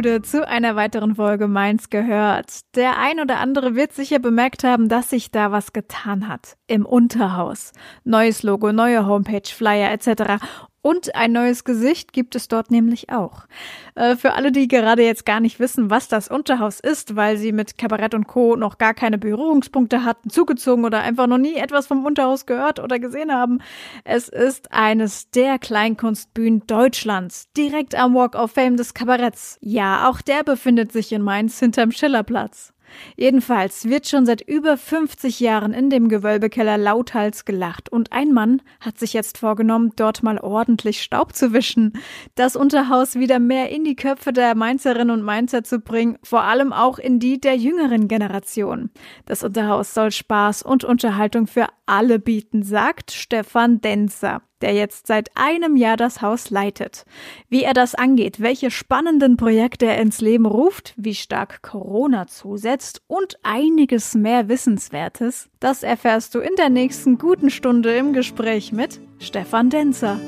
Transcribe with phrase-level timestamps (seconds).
[0.00, 2.74] Gude zu einer weiteren Folge Mainz gehört.
[2.74, 6.56] Der ein oder andere wird sicher bemerkt haben, dass sich da was getan hat.
[6.66, 7.72] Im Unterhaus.
[8.04, 10.42] Neues Logo, neue Homepage, Flyer etc.
[10.82, 13.46] Und ein neues Gesicht gibt es dort nämlich auch.
[13.94, 17.52] Äh, für alle, die gerade jetzt gar nicht wissen, was das Unterhaus ist, weil sie
[17.52, 18.56] mit Kabarett und Co.
[18.56, 22.98] noch gar keine Berührungspunkte hatten, zugezogen oder einfach noch nie etwas vom Unterhaus gehört oder
[22.98, 23.58] gesehen haben.
[24.04, 29.58] Es ist eines der Kleinkunstbühnen Deutschlands, direkt am Walk of Fame des Kabaretts.
[29.60, 32.72] Ja, auch der befindet sich in Mainz hinterm Schillerplatz.
[33.16, 37.90] Jedenfalls wird schon seit über 50 Jahren in dem Gewölbekeller lauthals gelacht.
[37.90, 41.92] Und ein Mann hat sich jetzt vorgenommen, dort mal ordentlich Staub zu wischen,
[42.34, 46.72] das Unterhaus wieder mehr in die Köpfe der Mainzerinnen und Mainzer zu bringen, vor allem
[46.72, 48.90] auch in die der jüngeren Generation.
[49.26, 55.30] Das Unterhaus soll Spaß und Unterhaltung für alle bieten, sagt Stefan Denzer der jetzt seit
[55.34, 57.04] einem Jahr das Haus leitet.
[57.48, 63.02] Wie er das angeht, welche spannenden Projekte er ins Leben ruft, wie stark Corona zusetzt
[63.06, 69.00] und einiges mehr Wissenswertes, das erfährst du in der nächsten guten Stunde im Gespräch mit
[69.18, 70.18] Stefan Denzer.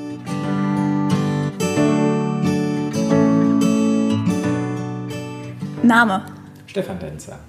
[5.83, 6.25] Name
[6.65, 7.39] Stefan Denzer.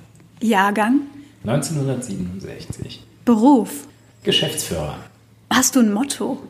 [0.40, 1.00] Jahrgang
[1.46, 3.02] 1967.
[3.24, 3.86] Beruf
[4.22, 4.98] Geschäftsführer.
[5.50, 6.42] Hast du ein Motto?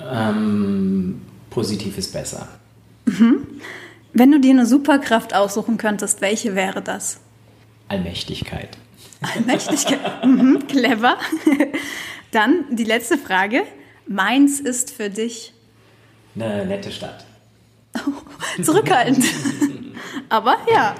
[0.00, 1.20] Ähm,
[1.50, 2.48] positiv ist besser.
[4.12, 7.20] Wenn du dir eine Superkraft aussuchen könntest, welche wäre das?
[7.88, 8.76] Allmächtigkeit.
[9.20, 9.98] Allmächtigkeit.
[10.24, 11.16] mhm, clever.
[12.30, 13.62] Dann die letzte Frage.
[14.06, 15.52] Mainz ist für dich
[16.34, 17.24] Eine nette Stadt.
[18.62, 19.24] zurückhaltend.
[20.28, 20.94] Aber ja.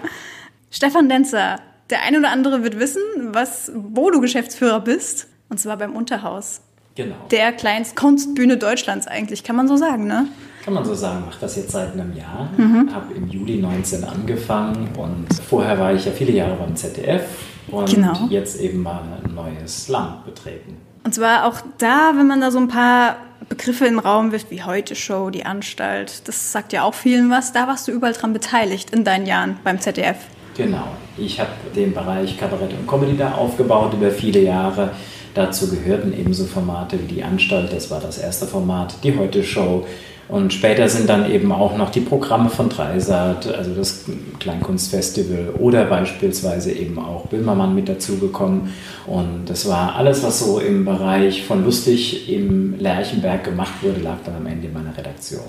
[0.70, 1.60] Stefan Denzer,
[1.90, 5.26] der ein oder andere wird wissen, was, wo du Geschäftsführer bist.
[5.48, 6.60] Und zwar beim Unterhaus.
[7.04, 7.16] Genau.
[7.30, 10.26] Der Kleinstkunstbühne Deutschlands eigentlich, kann man so sagen, ne?
[10.64, 12.50] Kann man so sagen, mache das jetzt seit einem Jahr.
[12.58, 12.90] Mhm.
[12.94, 17.22] Habe im Juli 19 angefangen und vorher war ich ja viele Jahre beim ZDF
[17.70, 18.26] und Genau.
[18.28, 20.76] jetzt eben mal ein neues Land betreten.
[21.04, 23.16] Und zwar auch da, wenn man da so ein paar
[23.48, 27.30] Begriffe in den Raum wirft, wie Heute Show, die Anstalt, das sagt ja auch vielen
[27.30, 27.54] was.
[27.54, 30.18] Da warst du überall dran beteiligt in deinen Jahren beim ZDF.
[30.58, 30.88] Genau.
[31.16, 34.90] Ich habe den Bereich Kabarett und Comedy da aufgebaut über viele Jahre.
[35.34, 39.86] Dazu gehörten ebenso Formate wie die Anstalt, das war das erste Format, die Heute Show.
[40.28, 44.04] Und später sind dann eben auch noch die Programme von Dreisat, also das
[44.38, 48.72] Kleinkunstfestival oder beispielsweise eben auch Böhmermann mit dazugekommen.
[49.08, 54.18] Und das war alles, was so im Bereich von lustig im Lerchenberg gemacht wurde, lag
[54.24, 55.42] dann am Ende in meiner Redaktion.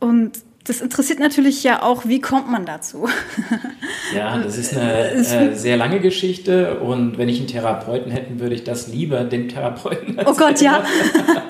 [0.00, 0.32] Und
[0.68, 3.08] das interessiert natürlich ja auch, wie kommt man dazu?
[4.14, 8.54] Ja, das ist eine äh, sehr lange Geschichte und wenn ich einen Therapeuten hätten, würde
[8.54, 10.82] ich das lieber dem Therapeuten Oh Gott, ja.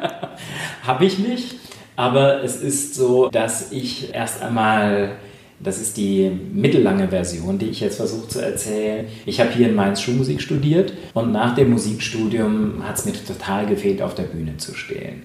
[0.82, 1.54] Habe ich nicht,
[1.94, 5.12] aber es ist so, dass ich erst einmal,
[5.60, 9.06] das ist die mittellange Version, die ich jetzt versuche zu erzählen.
[9.24, 13.66] Ich habe hier in Mainz Schulmusik studiert und nach dem Musikstudium hat es mir total
[13.66, 15.22] gefehlt, auf der Bühne zu stehen.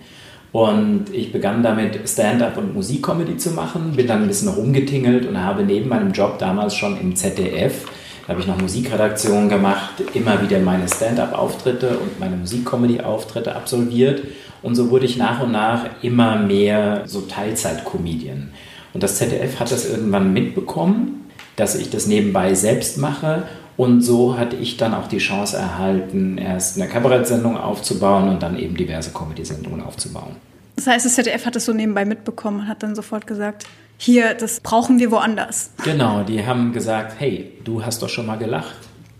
[0.53, 5.43] Und ich begann damit Stand-up und Musikcomedy zu machen, bin dann ein bisschen rumgetingelt und
[5.43, 7.85] habe neben meinem Job damals schon im ZDF,
[8.21, 14.21] da habe ich noch Musikredaktion gemacht, immer wieder meine Stand-up-Auftritte und meine Musikcomedy-Auftritte absolviert.
[14.61, 18.51] Und so wurde ich nach und nach immer mehr so Teilzeit-Comedian.
[18.93, 23.43] Und das ZDF hat das irgendwann mitbekommen, dass ich das nebenbei selbst mache.
[23.75, 28.57] Und so hatte ich dann auch die Chance erhalten, erst eine Kabarettsendung aufzubauen und dann
[28.57, 30.35] eben diverse Comedy-Sendungen aufzubauen.
[30.75, 33.65] Das heißt, das ZDF hat es so nebenbei mitbekommen und hat dann sofort gesagt,
[33.97, 35.71] hier, das brauchen wir woanders.
[35.83, 38.75] Genau, die haben gesagt, hey, du hast doch schon mal gelacht,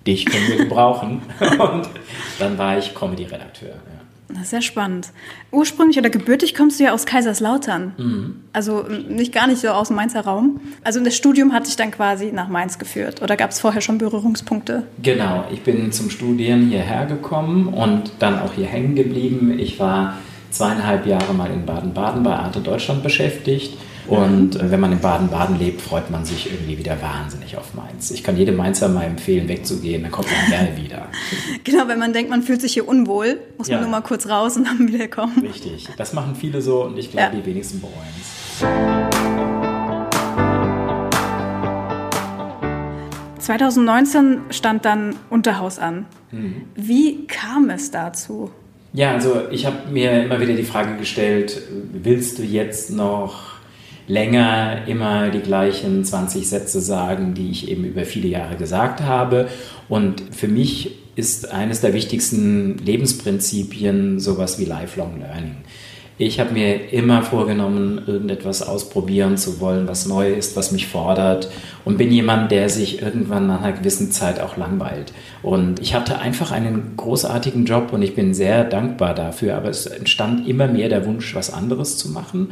[0.05, 1.21] dich können wir gebrauchen.
[1.39, 1.89] und
[2.39, 3.75] dann war ich Comedy-Redakteur.
[4.43, 5.09] Sehr spannend.
[5.51, 8.35] Ursprünglich oder gebürtig kommst du ja aus Kaiserslautern.
[8.53, 10.59] Also m, nicht gar nicht so aus dem Mainzer Raum.
[10.83, 13.21] Also das Studium hat dich dann quasi nach Mainz geführt.
[13.21, 14.83] Oder gab es vorher schon Berührungspunkte?
[15.01, 19.57] Genau, ich bin zum Studieren hierher gekommen und dann auch hier hängen geblieben.
[19.57, 20.17] Ich war
[20.49, 23.77] zweieinhalb Jahre mal in Baden-Baden bei Arte Deutschland beschäftigt.
[24.07, 28.11] Und äh, wenn man in Baden-Baden lebt, freut man sich irgendwie wieder wahnsinnig auf Mainz.
[28.11, 31.07] Ich kann jedem Mainzer mal empfehlen, wegzugehen, dann kommt man gerne wieder.
[31.63, 33.75] Genau, wenn man denkt, man fühlt sich hier unwohl, muss ja.
[33.75, 35.39] man nur mal kurz raus und dann wieder kommen.
[35.41, 37.41] Richtig, das machen viele so und ich glaube, ja.
[37.41, 38.63] die wenigsten bereuen es.
[43.43, 46.05] 2019 stand dann Unterhaus an.
[46.31, 46.63] Mhm.
[46.75, 48.51] Wie kam es dazu?
[48.93, 51.61] Ja, also ich habe mir immer wieder die Frage gestellt,
[51.91, 53.52] willst du jetzt noch
[54.07, 59.47] länger immer die gleichen 20 Sätze sagen, die ich eben über viele Jahre gesagt habe?
[59.89, 65.57] Und für mich ist eines der wichtigsten Lebensprinzipien sowas wie Lifelong Learning.
[66.19, 71.49] Ich habe mir immer vorgenommen, irgendetwas ausprobieren zu wollen, was neu ist, was mich fordert
[71.85, 75.11] und bin jemand, der sich irgendwann nach einer gewissen Zeit auch langweilt.
[75.41, 79.87] Und ich hatte einfach einen großartigen Job und ich bin sehr dankbar dafür, aber es
[79.87, 82.49] entstand immer mehr der Wunsch, was anderes zu machen.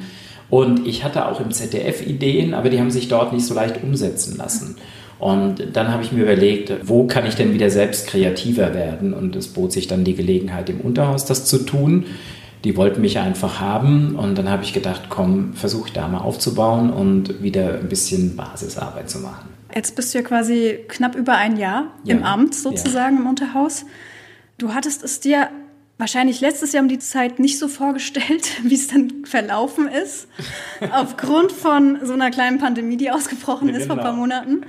[0.52, 3.82] Und ich hatte auch im ZDF Ideen, aber die haben sich dort nicht so leicht
[3.82, 4.76] umsetzen lassen.
[5.18, 9.14] Und dann habe ich mir überlegt, wo kann ich denn wieder selbst kreativer werden?
[9.14, 12.06] Und es bot sich dann die Gelegenheit, im Unterhaus das zu tun.
[12.66, 16.20] Die wollten mich einfach haben und dann habe ich gedacht, komm, versuche ich da mal
[16.20, 19.50] aufzubauen und wieder ein bisschen Basisarbeit zu machen.
[19.74, 22.16] Jetzt bist du ja quasi knapp über ein Jahr ja.
[22.16, 23.22] im Amt sozusagen ja.
[23.22, 23.86] im Unterhaus.
[24.58, 25.50] Du hattest es dir
[26.02, 30.28] wahrscheinlich letztes Jahr um die Zeit nicht so vorgestellt, wie es dann verlaufen ist,
[30.92, 33.94] aufgrund von so einer kleinen Pandemie, die ausgebrochen ist genau.
[33.94, 34.66] vor ein paar Monaten.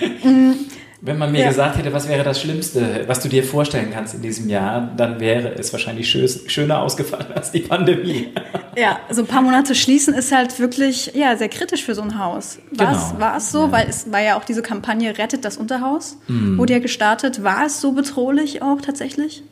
[1.02, 1.48] Wenn man mir ja.
[1.48, 5.20] gesagt hätte, was wäre das Schlimmste, was du dir vorstellen kannst in diesem Jahr, dann
[5.20, 6.10] wäre es wahrscheinlich
[6.46, 8.28] schöner ausgefallen als die Pandemie.
[8.78, 12.18] Ja, so ein paar Monate schließen ist halt wirklich ja, sehr kritisch für so ein
[12.18, 12.58] Haus.
[12.72, 12.98] War, genau.
[12.98, 13.64] es, war es so?
[13.64, 13.72] Ja.
[13.72, 16.58] Weil es war ja auch diese Kampagne Rettet das Unterhaus, mhm.
[16.58, 17.42] wurde ja gestartet.
[17.42, 19.42] War es so bedrohlich auch tatsächlich?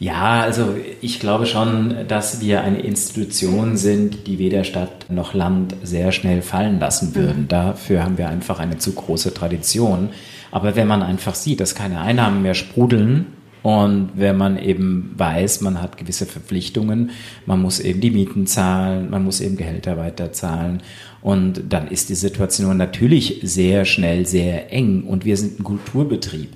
[0.00, 5.74] Ja, also ich glaube schon, dass wir eine Institution sind, die weder Stadt noch Land
[5.82, 7.42] sehr schnell fallen lassen würden.
[7.44, 7.48] Mhm.
[7.48, 10.10] Dafür haben wir einfach eine zu große Tradition.
[10.50, 13.26] Aber wenn man einfach sieht, dass keine Einnahmen mehr sprudeln
[13.62, 17.10] und wenn man eben weiß, man hat gewisse Verpflichtungen,
[17.44, 20.82] man muss eben die Mieten zahlen, man muss eben Gehälter weiterzahlen
[21.20, 26.50] und dann ist die Situation natürlich sehr schnell sehr eng und wir sind ein Kulturbetrieb.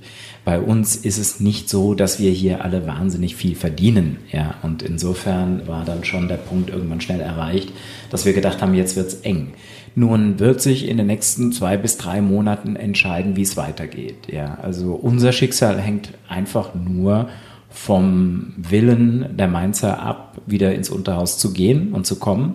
[0.44, 4.16] Bei uns ist es nicht so, dass wir hier alle wahnsinnig viel verdienen.
[4.32, 7.70] Ja, und insofern war dann schon der Punkt irgendwann schnell erreicht,
[8.10, 9.54] dass wir gedacht haben, jetzt wird's eng.
[9.94, 14.28] Nun wird sich in den nächsten zwei bis drei Monaten entscheiden, wie es weitergeht.
[14.30, 17.28] Ja, also unser Schicksal hängt einfach nur
[17.68, 22.54] vom Willen der Mainzer ab, wieder ins Unterhaus zu gehen und zu kommen.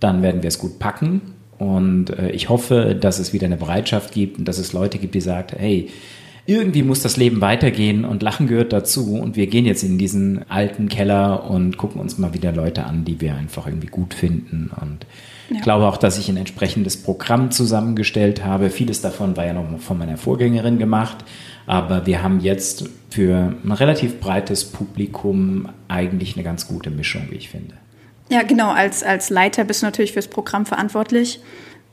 [0.00, 1.20] Dann werden wir es gut packen.
[1.58, 5.14] Und äh, ich hoffe, dass es wieder eine Bereitschaft gibt und dass es Leute gibt,
[5.14, 5.88] die sagen, hey,
[6.46, 10.50] irgendwie muss das Leben weitergehen und Lachen gehört dazu und wir gehen jetzt in diesen
[10.50, 14.70] alten Keller und gucken uns mal wieder Leute an, die wir einfach irgendwie gut finden
[14.80, 15.04] und
[15.50, 15.56] ja.
[15.56, 18.70] Ich glaube auch, dass ich ein entsprechendes Programm zusammengestellt habe.
[18.70, 21.24] Vieles davon war ja noch von meiner Vorgängerin gemacht.
[21.66, 27.36] Aber wir haben jetzt für ein relativ breites Publikum eigentlich eine ganz gute Mischung, wie
[27.36, 27.74] ich finde.
[28.30, 28.70] Ja, genau.
[28.70, 31.40] Als, als Leiter bist du natürlich fürs Programm verantwortlich.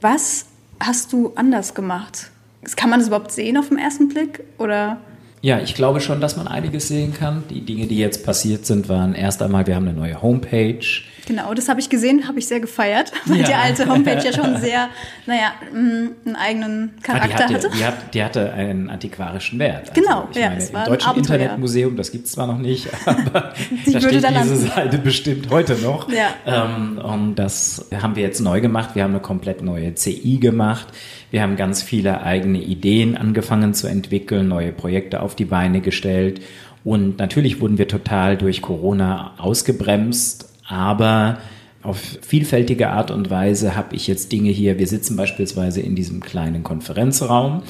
[0.02, 0.48] Was
[0.80, 2.32] hast du anders gemacht?
[2.76, 4.44] Kann man das überhaupt sehen auf den ersten Blick?
[4.58, 4.98] Oder?
[5.42, 7.44] Ja, ich glaube schon, dass man einiges sehen kann.
[7.50, 10.86] Die Dinge, die jetzt passiert sind, waren erst einmal, wir haben eine neue Homepage.
[11.28, 13.48] Genau, das habe ich gesehen, habe ich sehr gefeiert, weil ja.
[13.48, 14.90] die alte Homepage ja schon sehr,
[15.26, 17.70] naja, mm, einen eigenen Charakter ah, die hatte.
[17.76, 19.90] Die, hat, die, hatte einen antiquarischen Wert.
[19.90, 22.60] Also genau, ich ja, meine, es war Im Deutschen Internetmuseum, das gibt es zwar noch
[22.60, 23.54] nicht, aber da
[23.86, 24.56] steht diese landen.
[24.56, 26.10] Seite bestimmt heute noch.
[26.10, 26.30] Ja.
[26.46, 28.92] Ähm, und das haben wir jetzt neu gemacht.
[28.94, 30.88] Wir haben eine komplett neue CI gemacht.
[31.32, 36.42] Wir haben ganz viele eigene Ideen angefangen zu entwickeln, neue Projekte auf die Beine gestellt.
[36.84, 41.38] Und natürlich wurden wir total durch Corona ausgebremst, aber
[41.84, 44.80] auf vielfältige Art und Weise habe ich jetzt Dinge hier.
[44.80, 47.62] Wir sitzen beispielsweise in diesem kleinen Konferenzraum,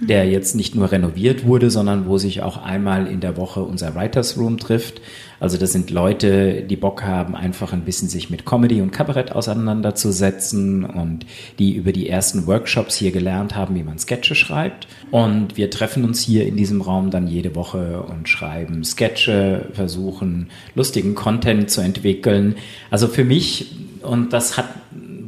[0.00, 3.94] der jetzt nicht nur renoviert wurde, sondern wo sich auch einmal in der Woche unser
[3.94, 5.00] Writers Room trifft.
[5.40, 9.32] Also das sind Leute, die Bock haben, einfach ein bisschen sich mit Comedy und Kabarett
[9.32, 11.26] auseinanderzusetzen und
[11.58, 14.86] die über die ersten Workshops hier gelernt haben, wie man Sketche schreibt.
[15.10, 20.48] Und wir treffen uns hier in diesem Raum dann jede Woche und schreiben Sketche, versuchen
[20.74, 22.56] lustigen Content zu entwickeln.
[22.90, 24.68] Also für mich, und das hat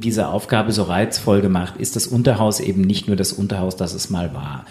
[0.01, 4.11] diese Aufgabe so reizvoll gemacht, ist das Unterhaus eben nicht nur das Unterhaus, das es
[4.11, 4.65] mal war.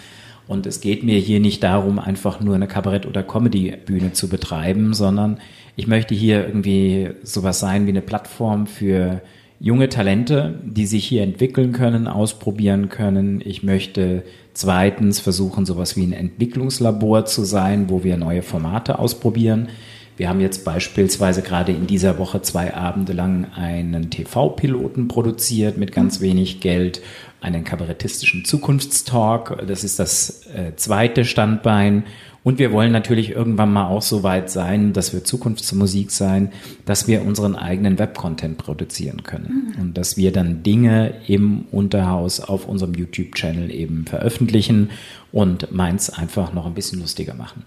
[0.48, 4.94] Und es geht mir hier nicht darum, einfach nur eine Kabarett- oder Comedy-Bühne zu betreiben,
[4.94, 5.38] sondern
[5.74, 9.22] ich möchte hier irgendwie sowas sein wie eine Plattform für
[9.58, 13.42] junge Talente, die sich hier entwickeln können, ausprobieren können.
[13.44, 19.68] Ich möchte zweitens versuchen, sowas wie ein Entwicklungslabor zu sein, wo wir neue Formate ausprobieren.
[20.16, 25.92] Wir haben jetzt beispielsweise gerade in dieser Woche zwei Abende lang einen TV-Piloten produziert mit
[25.92, 27.02] ganz wenig Geld,
[27.42, 29.66] einen kabarettistischen Zukunftstalk.
[29.66, 32.04] Das ist das äh, zweite Standbein.
[32.42, 36.52] Und wir wollen natürlich irgendwann mal auch so weit sein, dass wir Zukunftsmusik sein,
[36.84, 39.72] dass wir unseren eigenen Web-Content produzieren können.
[39.74, 39.82] Mhm.
[39.82, 44.90] Und dass wir dann Dinge im Unterhaus auf unserem YouTube-Channel eben veröffentlichen
[45.32, 47.64] und meins einfach noch ein bisschen lustiger machen.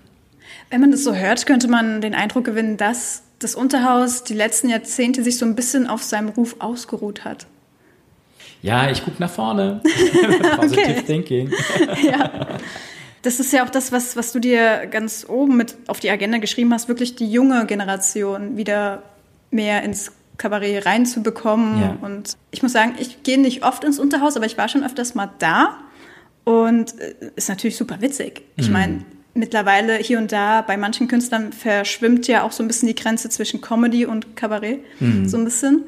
[0.70, 4.70] Wenn man das so hört, könnte man den Eindruck gewinnen, dass das Unterhaus die letzten
[4.70, 7.48] Jahrzehnte sich so ein bisschen auf seinem Ruf ausgeruht hat.
[8.62, 9.82] Ja, ich gucke nach vorne.
[10.58, 11.52] Positive Thinking.
[12.04, 12.48] ja.
[13.22, 16.38] Das ist ja auch das, was, was du dir ganz oben mit auf die Agenda
[16.38, 19.04] geschrieben hast, wirklich die junge Generation wieder
[19.52, 21.82] mehr ins Kabarett reinzubekommen.
[21.82, 21.98] Ja.
[22.02, 25.16] Und ich muss sagen, ich gehe nicht oft ins Unterhaus, aber ich war schon öfters
[25.16, 25.78] mal da.
[26.46, 28.44] Und äh, ist natürlich super witzig.
[28.56, 28.74] Ich mhm.
[28.74, 32.96] meine, mittlerweile hier und da bei manchen Künstlern verschwimmt ja auch so ein bisschen die
[32.96, 34.80] Grenze zwischen Comedy und Kabarett.
[35.00, 35.28] Mhm.
[35.28, 35.84] So ein bisschen.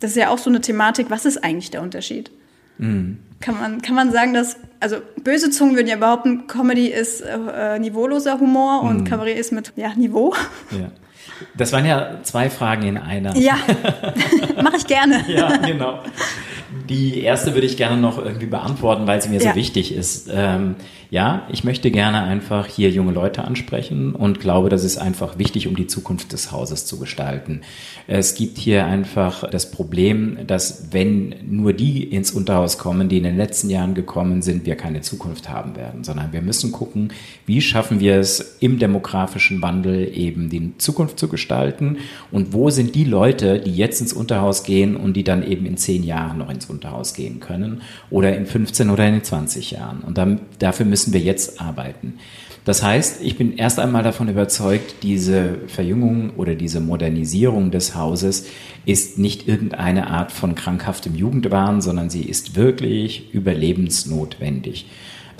[0.00, 1.06] Das ist ja auch so eine Thematik.
[1.10, 2.30] Was ist eigentlich der Unterschied?
[2.78, 3.18] Mhm.
[3.40, 7.78] Kann, man, kann man sagen, dass, also böse Zungen würden ja behaupten, Comedy ist äh,
[7.78, 9.04] niveauloser Humor und mhm.
[9.04, 10.34] Kabarett ist mit ja, Niveau.
[10.70, 10.90] Ja.
[11.56, 13.36] Das waren ja zwei Fragen in einer.
[13.36, 13.56] Ja,
[14.62, 15.24] mache ich gerne.
[15.28, 16.00] ja, genau.
[16.90, 19.50] Die erste würde ich gerne noch irgendwie beantworten, weil sie mir ja.
[19.50, 20.28] so wichtig ist.
[20.32, 20.74] Ähm,
[21.10, 25.66] ja, ich möchte gerne einfach hier junge Leute ansprechen und glaube, das ist einfach wichtig,
[25.66, 27.62] um die Zukunft des Hauses zu gestalten.
[28.06, 33.24] Es gibt hier einfach das Problem, dass wenn nur die ins Unterhaus kommen, die in
[33.24, 37.12] den letzten Jahren gekommen sind, wir keine Zukunft haben werden, sondern wir müssen gucken,
[37.44, 41.98] wie schaffen wir es im demografischen Wandel eben die Zukunft zu gestalten
[42.30, 45.76] und wo sind die Leute, die jetzt ins Unterhaus gehen und die dann eben in
[45.76, 46.79] zehn Jahren noch ins Unterhaus
[47.14, 50.00] gehen können oder in 15 oder in 20 Jahren.
[50.00, 52.14] Und dann, dafür müssen wir jetzt arbeiten.
[52.64, 58.46] Das heißt, ich bin erst einmal davon überzeugt, diese Verjüngung oder diese Modernisierung des Hauses
[58.84, 64.86] ist nicht irgendeine Art von krankhaftem Jugendwahn, sondern sie ist wirklich überlebensnotwendig.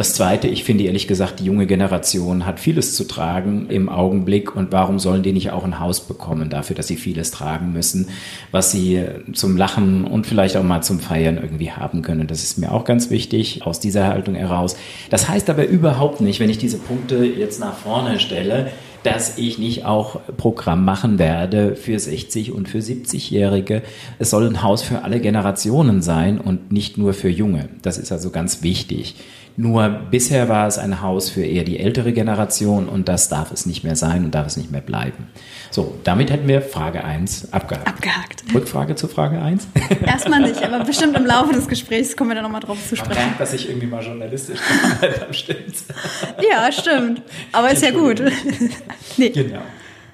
[0.00, 4.56] Das Zweite, ich finde ehrlich gesagt, die junge Generation hat vieles zu tragen im Augenblick
[4.56, 8.08] und warum sollen die nicht auch ein Haus bekommen dafür, dass sie vieles tragen müssen,
[8.50, 9.04] was sie
[9.34, 12.28] zum Lachen und vielleicht auch mal zum Feiern irgendwie haben können.
[12.28, 14.74] Das ist mir auch ganz wichtig aus dieser Haltung heraus.
[15.10, 18.70] Das heißt aber überhaupt nicht, wenn ich diese Punkte jetzt nach vorne stelle,
[19.02, 23.82] dass ich nicht auch Programm machen werde für 60 und für 70-Jährige.
[24.18, 27.68] Es soll ein Haus für alle Generationen sein und nicht nur für Junge.
[27.82, 29.16] Das ist also ganz wichtig.
[29.60, 33.66] Nur bisher war es ein Haus für eher die ältere Generation und das darf es
[33.66, 35.28] nicht mehr sein und darf es nicht mehr bleiben.
[35.70, 37.86] So, damit hätten wir Frage 1 abgehakt.
[37.86, 38.42] Abgehakt.
[38.54, 39.68] Rückfrage zu Frage 1?
[40.06, 43.14] Erstmal nicht, aber bestimmt im Laufe des Gesprächs kommen wir da nochmal drauf zu sprechen.
[43.14, 45.74] Man merkt, dass ich irgendwie mal journalistisch bin, stimmt.
[46.50, 47.20] Ja, stimmt.
[47.52, 48.22] Aber ist ja gut.
[49.18, 49.28] nee.
[49.28, 49.60] Genau.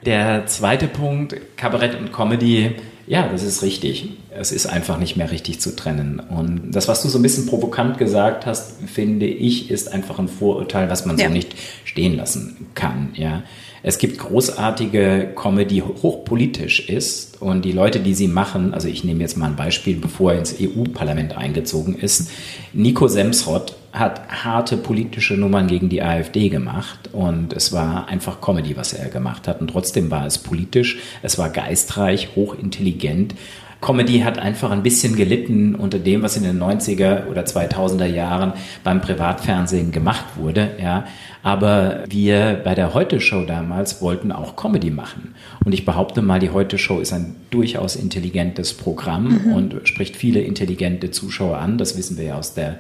[0.05, 2.75] Der zweite Punkt, Kabarett und Comedy
[3.07, 4.11] ja, das ist richtig.
[4.31, 6.21] Es ist einfach nicht mehr richtig zu trennen.
[6.21, 10.29] Und das, was du so ein bisschen provokant gesagt hast, finde ich, ist einfach ein
[10.29, 11.29] Vorurteil, was man ja.
[11.29, 13.11] so nicht stehen lassen kann.
[13.15, 13.45] Ja.
[13.87, 19.05] Es gibt großartige Comedy, die hochpolitisch ist und die Leute, die sie machen, also ich
[19.05, 22.33] nehme jetzt mal ein Beispiel, bevor er ins EU-Parlament eingezogen ist,
[22.73, 28.77] Nico Semsrott hat harte politische Nummern gegen die AfD gemacht und es war einfach Comedy,
[28.77, 29.61] was er gemacht hat.
[29.61, 33.37] Und trotzdem war es politisch, es war geistreich, hochintelligent
[33.81, 38.55] Comedy hat einfach ein bisschen gelitten unter dem, was in den 90er oder 2000er Jahren
[38.83, 41.05] beim Privatfernsehen gemacht wurde, ja.
[41.43, 45.35] Aber wir bei der Heute-Show damals wollten auch Comedy machen.
[45.65, 49.53] Und ich behaupte mal, die Heute-Show ist ein durchaus intelligentes Programm mhm.
[49.53, 51.79] und spricht viele intelligente Zuschauer an.
[51.79, 52.79] Das wissen wir ja aus der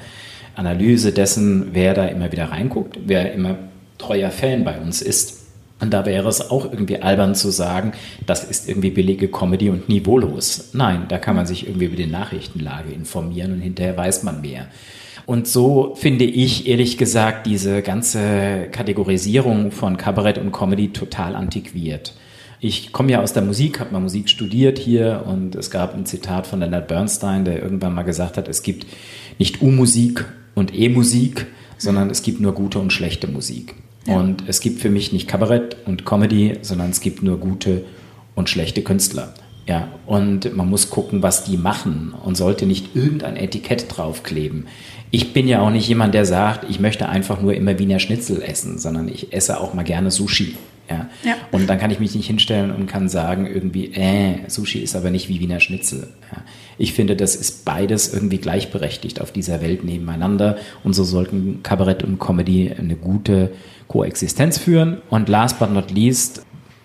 [0.56, 3.56] Analyse dessen, wer da immer wieder reinguckt, wer immer
[3.98, 5.35] treuer Fan bei uns ist.
[5.78, 7.92] Und da wäre es auch irgendwie albern zu sagen,
[8.24, 10.70] das ist irgendwie billige Comedy und niveaulos.
[10.72, 14.68] Nein, da kann man sich irgendwie über die Nachrichtenlage informieren und hinterher weiß man mehr.
[15.26, 22.14] Und so finde ich ehrlich gesagt diese ganze Kategorisierung von Kabarett und Comedy total antiquiert.
[22.60, 26.06] Ich komme ja aus der Musik, habe mal Musik studiert hier und es gab ein
[26.06, 28.86] Zitat von Leonard Bernstein, der irgendwann mal gesagt hat, es gibt
[29.38, 33.74] nicht U-Musik und E-Musik, sondern es gibt nur gute und schlechte Musik.
[34.14, 37.84] Und es gibt für mich nicht Kabarett und Comedy, sondern es gibt nur gute
[38.34, 39.34] und schlechte Künstler.
[39.66, 44.68] Ja, und man muss gucken, was die machen und sollte nicht irgendein Etikett draufkleben.
[45.10, 48.42] Ich bin ja auch nicht jemand, der sagt, ich möchte einfach nur immer Wiener Schnitzel
[48.42, 50.56] essen, sondern ich esse auch mal gerne Sushi.
[50.88, 51.08] Ja.
[51.24, 51.34] ja.
[51.50, 55.10] Und dann kann ich mich nicht hinstellen und kann sagen, irgendwie, äh, Sushi ist aber
[55.10, 56.08] nicht wie Wiener Schnitzel.
[56.32, 56.42] Ja.
[56.78, 60.58] Ich finde, das ist beides irgendwie gleichberechtigt auf dieser Welt nebeneinander.
[60.84, 63.52] Und so sollten Kabarett und Comedy eine gute
[63.88, 64.98] Koexistenz führen.
[65.10, 66.44] Und last but not least,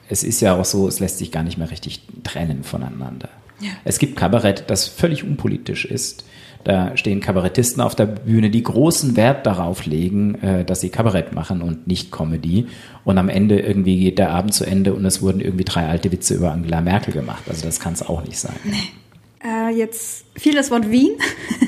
[0.09, 3.29] es ist ja auch so, es lässt sich gar nicht mehr richtig trennen voneinander.
[3.59, 3.69] Ja.
[3.83, 6.25] Es gibt Kabarett, das völlig unpolitisch ist.
[6.63, 11.33] Da stehen Kabarettisten auf der Bühne, die großen Wert darauf legen, äh, dass sie Kabarett
[11.33, 12.67] machen und nicht Comedy.
[13.03, 16.11] Und am Ende irgendwie geht der Abend zu Ende und es wurden irgendwie drei alte
[16.11, 17.43] Witze über Angela Merkel gemacht.
[17.47, 18.55] Also das kann es auch nicht sein.
[19.43, 21.17] Äh, jetzt fiel das Wort Wien.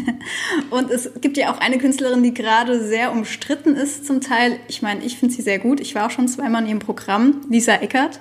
[0.69, 4.59] und es gibt ja auch eine Künstlerin, die gerade sehr umstritten ist zum Teil.
[4.67, 5.79] Ich meine, ich finde sie sehr gut.
[5.79, 7.41] Ich war auch schon zweimal in ihrem Programm.
[7.49, 8.19] Lisa Eckert.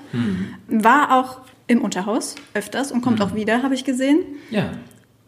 [0.68, 4.20] War auch im Unterhaus öfters und kommt auch wieder, habe ich gesehen.
[4.50, 4.72] Ja.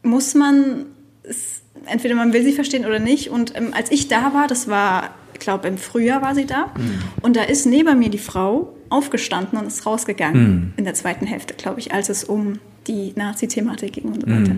[0.03, 0.87] Muss man,
[1.87, 3.31] entweder man will sie verstehen oder nicht.
[3.31, 6.73] Und ähm, als ich da war, das war, ich glaube im Frühjahr war sie da.
[7.23, 10.73] Und da ist neben mir die Frau aufgestanden und ist rausgegangen.
[10.77, 14.57] In der zweiten Hälfte, glaube ich, als es um die Nazi-Thematik ging und so weiter.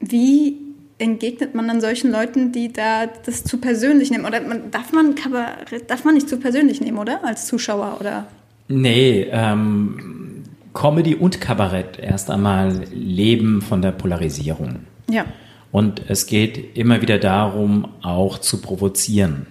[0.00, 0.56] Wie
[1.00, 4.24] entgegnet man dann solchen Leuten, die da das zu persönlich nehmen?
[4.26, 7.24] Oder man, darf man Kabarett, darf man nicht zu persönlich nehmen, oder?
[7.24, 8.26] Als Zuschauer oder?
[8.68, 14.80] Nee, ähm, Comedy und Kabarett erst einmal leben von der Polarisierung.
[15.10, 15.24] Ja.
[15.72, 19.46] Und es geht immer wieder darum, auch zu provozieren.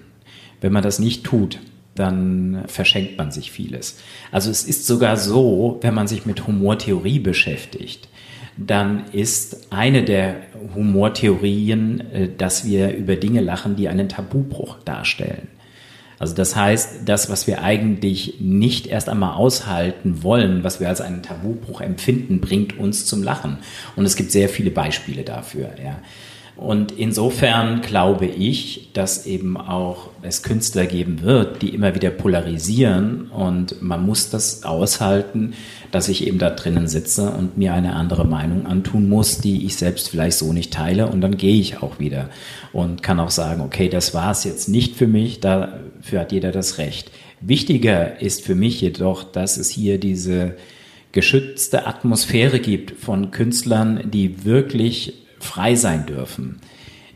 [0.61, 1.59] Wenn man das nicht tut,
[1.95, 3.99] dann verschenkt man sich vieles.
[4.31, 8.07] Also es ist sogar so, wenn man sich mit Humortheorie beschäftigt,
[8.57, 10.38] dann ist eine der
[10.75, 15.47] Humortheorien, äh, dass wir über Dinge lachen, die einen Tabubruch darstellen.
[16.19, 20.99] Also das heißt, das, was wir eigentlich nicht erst einmal aushalten wollen, was wir als
[20.99, 23.59] einen Tabubruch empfinden, bringt uns zum Lachen.
[23.95, 25.69] Und es gibt sehr viele Beispiele dafür.
[25.81, 25.99] Ja.
[26.59, 33.31] Und insofern glaube ich, dass eben auch es Künstler geben wird, die immer wieder polarisieren
[33.31, 35.53] und man muss das aushalten,
[35.91, 39.77] dass ich eben da drinnen sitze und mir eine andere Meinung antun muss, die ich
[39.77, 42.29] selbst vielleicht so nicht teile und dann gehe ich auch wieder
[42.73, 45.39] und kann auch sagen, okay, das war es jetzt nicht für mich,
[46.00, 47.12] dafür hat jeder das Recht.
[47.41, 50.56] Wichtiger ist für mich jedoch, dass es hier diese
[51.12, 56.60] geschützte Atmosphäre gibt von Künstlern, die wirklich frei sein dürfen,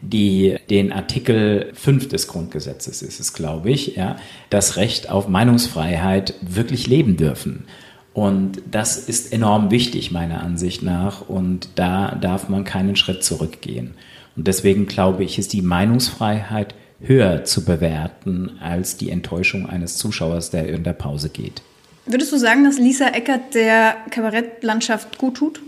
[0.02, 4.16] die den Artikel 5 des Grundgesetzes ist es, glaube ich, ja,
[4.50, 7.66] das Recht auf Meinungsfreiheit wirklich leben dürfen.
[8.14, 11.28] Und das ist enorm wichtig, meiner Ansicht nach.
[11.28, 13.96] Und da darf man keinen Schritt zurückgehen.
[14.36, 20.50] Und deswegen glaube ich, ist die Meinungsfreiheit höher zu bewerten als die Enttäuschung eines Zuschauers,
[20.52, 21.62] der in der Pause geht.
[22.06, 25.62] Würdest du sagen, dass Lisa Eckert der Kabarettlandschaft gut tut?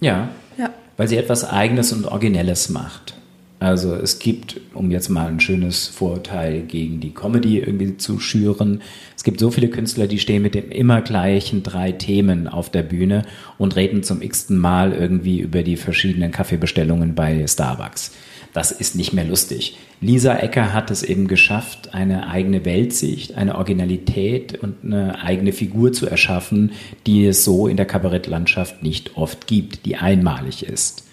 [0.00, 0.70] Ja, Ja.
[0.96, 3.14] weil sie etwas Eigenes und Originelles macht.
[3.58, 8.80] Also es gibt, um jetzt mal ein schönes Vorurteil gegen die Comedy irgendwie zu schüren,
[9.14, 12.82] es gibt so viele Künstler, die stehen mit den immer gleichen drei Themen auf der
[12.82, 13.22] Bühne
[13.58, 18.12] und reden zum x-ten Mal irgendwie über die verschiedenen Kaffeebestellungen bei Starbucks.
[18.52, 19.76] Das ist nicht mehr lustig.
[20.00, 25.92] Lisa Ecker hat es eben geschafft, eine eigene Weltsicht, eine Originalität und eine eigene Figur
[25.92, 26.72] zu erschaffen,
[27.06, 31.04] die es so in der Kabarettlandschaft nicht oft gibt, die einmalig ist.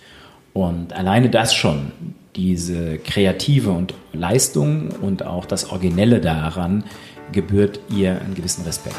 [0.54, 1.92] Und alleine das schon,
[2.36, 6.84] diese kreative und Leistung und auch das Originelle daran,
[7.32, 8.96] gebührt ihr einen gewissen Respekt.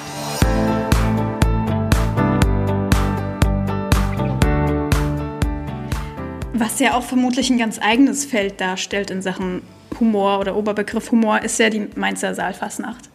[6.59, 9.63] Was ja auch vermutlich ein ganz eigenes Feld darstellt in Sachen
[10.01, 13.09] Humor oder Oberbegriff Humor, ist ja die Mainzer Saalfasnacht.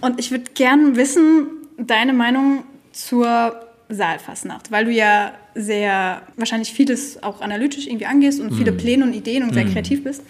[0.00, 1.46] Und ich würde gern wissen,
[1.78, 3.54] deine Meinung zur
[3.88, 9.12] Saalfasnacht, weil du ja sehr wahrscheinlich vieles auch analytisch irgendwie angehst und viele Pläne und
[9.12, 10.22] Ideen und sehr kreativ bist.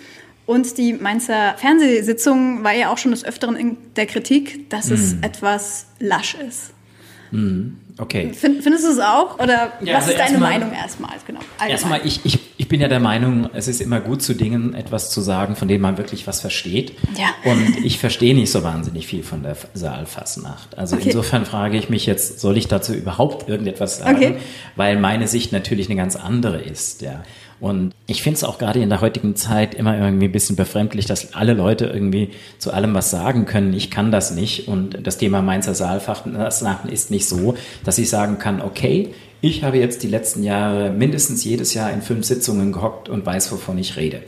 [0.46, 5.14] Und die Mainzer Fernsehsitzung war ja auch schon des Öfteren in der Kritik, dass es
[5.22, 6.72] etwas lasch ist.
[8.00, 8.32] Okay.
[8.32, 9.38] Find, findest du es auch?
[9.38, 11.10] Oder Ja, was also ist deine erstmal- Meinung erstmal?
[11.26, 11.40] Genau.
[11.58, 11.70] allgemein?
[11.70, 15.10] Erstmal, ich, ich, ich bin ja der Meinung, es ist immer gut zu Dingen etwas
[15.10, 16.96] zu sagen, von dem man wirklich was versteht.
[17.18, 17.28] Ja.
[17.50, 20.78] Und ich verstehe nicht so wahnsinnig viel von der Saalfasnacht.
[20.78, 21.06] Also Okay.
[21.06, 24.16] insofern frage ich mich jetzt, soll ich dazu überhaupt irgendetwas sagen?
[24.16, 24.36] Okay.
[24.76, 27.22] Weil meine Sicht natürlich eine ganz andere ist, ja.
[27.60, 31.06] Und ich finde es auch gerade in der heutigen Zeit immer irgendwie ein bisschen befremdlich,
[31.06, 33.74] dass alle Leute irgendwie zu allem was sagen können.
[33.74, 34.66] Ich kann das nicht.
[34.66, 39.10] Und das Thema Mainzer Saalfasnachten ist nicht so, dass ich sagen kann, okay,
[39.42, 43.50] ich habe jetzt die letzten Jahre mindestens jedes Jahr in fünf Sitzungen gehockt und weiß,
[43.52, 44.22] wovon ich rede.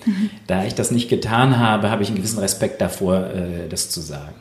[0.46, 4.00] Da ich das nicht getan habe, habe ich einen gewissen Respekt davor, äh, das zu
[4.00, 4.34] sagen.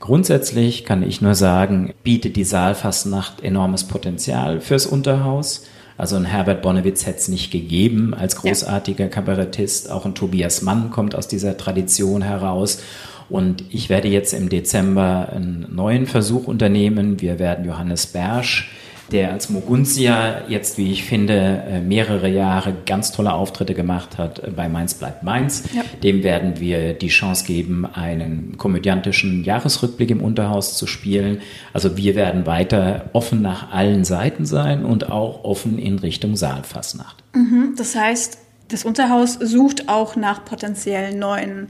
[0.00, 5.66] Grundsätzlich kann ich nur sagen, bietet die Saalfastnacht enormes Potenzial fürs Unterhaus.
[5.96, 9.90] Also ein Herbert Bonnewitz hätte es nicht gegeben als großartiger Kabarettist.
[9.90, 12.82] Auch ein Tobias Mann kommt aus dieser Tradition heraus.
[13.30, 17.20] Und ich werde jetzt im Dezember einen neuen Versuch unternehmen.
[17.20, 18.70] Wir werden Johannes Bersch
[19.12, 24.38] der als Moguntia jetzt, wie ich finde, äh, mehrere Jahre ganz tolle Auftritte gemacht hat
[24.38, 25.64] äh, bei Mainz bleibt Mainz.
[25.74, 25.82] Ja.
[26.02, 31.40] Dem werden wir die Chance geben, einen komödiantischen Jahresrückblick im Unterhaus zu spielen.
[31.72, 37.22] Also wir werden weiter offen nach allen Seiten sein und auch offen in Richtung Saalfassnacht.
[37.34, 38.38] Mhm, das heißt,
[38.68, 41.68] das Unterhaus sucht auch nach potenziellen neuen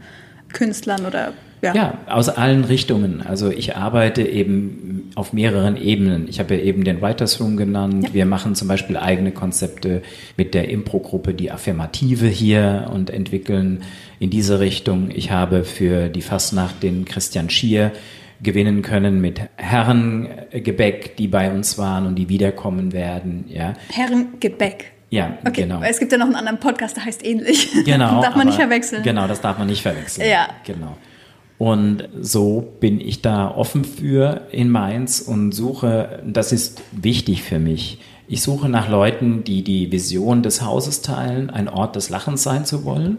[0.53, 1.33] Künstlern oder
[1.64, 1.74] ja.
[1.74, 3.22] ja, aus allen Richtungen.
[3.22, 6.29] Also ich arbeite eben auf mehreren Ebenen.
[6.29, 8.09] Ich habe ja eben den Writers Room genannt.
[8.09, 8.14] Ja.
[8.14, 10.03] Wir machen zum Beispiel eigene Konzepte
[10.37, 13.83] mit der Impro-Gruppe Die Affirmative hier und entwickeln
[14.18, 15.11] in diese Richtung.
[15.12, 17.92] Ich habe für die Fastnacht den Christian Schier
[18.42, 23.46] gewinnen können mit Herrengebäck, die bei uns waren und die wiederkommen werden.
[23.48, 23.72] Ja.
[23.90, 24.92] Herrengebäck.
[25.11, 25.62] Ja, okay.
[25.62, 25.81] genau.
[25.83, 27.70] Es gibt ja noch einen anderen Podcast, der heißt ähnlich.
[27.85, 28.20] Genau.
[28.22, 29.03] darf man nicht verwechseln.
[29.05, 30.29] Genau, das darf man nicht verwechseln.
[30.29, 30.48] Ja.
[30.64, 30.96] Genau.
[31.59, 37.59] Und so bin ich da offen für in Mainz und suche, das ist wichtig für
[37.59, 37.99] mich.
[38.27, 42.64] Ich suche nach Leuten, die die Vision des Hauses teilen, ein Ort des Lachens sein
[42.64, 43.19] zu wollen.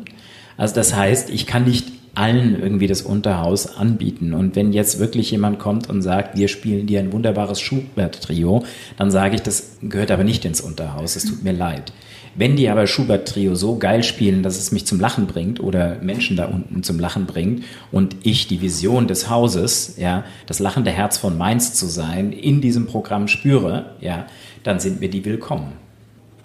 [0.57, 4.33] Also das heißt, ich kann nicht allen irgendwie das Unterhaus anbieten.
[4.33, 8.63] Und wenn jetzt wirklich jemand kommt und sagt, wir spielen dir ein wunderbares Schubert-Trio,
[8.97, 11.15] dann sage ich, das gehört aber nicht ins Unterhaus.
[11.15, 11.91] Es tut mir leid.
[12.37, 16.35] Wenn die aber Schubert-Trio so geil spielen, dass es mich zum Lachen bringt oder Menschen
[16.35, 21.17] da unten zum Lachen bringt und ich die Vision des Hauses, ja, das lachende Herz
[21.17, 24.25] von Mainz zu sein, in diesem Programm spüre, ja,
[24.63, 25.73] dann sind mir die willkommen.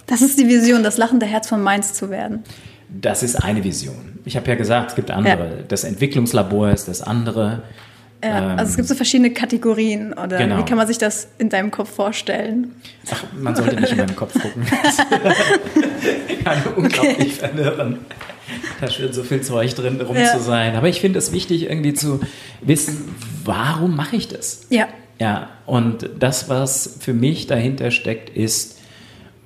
[0.07, 2.44] Das ist die Vision, das lachende Herz von Mainz zu werden.
[2.88, 4.18] Das ist eine Vision.
[4.24, 5.59] Ich habe ja gesagt, es gibt andere.
[5.59, 5.62] Ja.
[5.66, 7.62] Das Entwicklungslabor ist das andere.
[8.22, 10.59] Ja, also es gibt so verschiedene Kategorien oder genau.
[10.59, 12.74] wie kann man sich das in deinem Kopf vorstellen?
[13.11, 14.66] Ach, man sollte nicht in meinen Kopf gucken.
[16.44, 17.30] kann unglaublich okay.
[17.30, 17.98] verwirren.
[18.80, 20.33] Da scheint so viel Zeug drin rum ja.
[20.37, 20.74] zu sein.
[20.74, 22.20] Aber ich finde es wichtig, irgendwie zu
[22.61, 24.66] wissen, warum mache ich das?
[24.70, 24.88] Ja.
[25.18, 28.78] Ja, und das, was für mich dahinter steckt, ist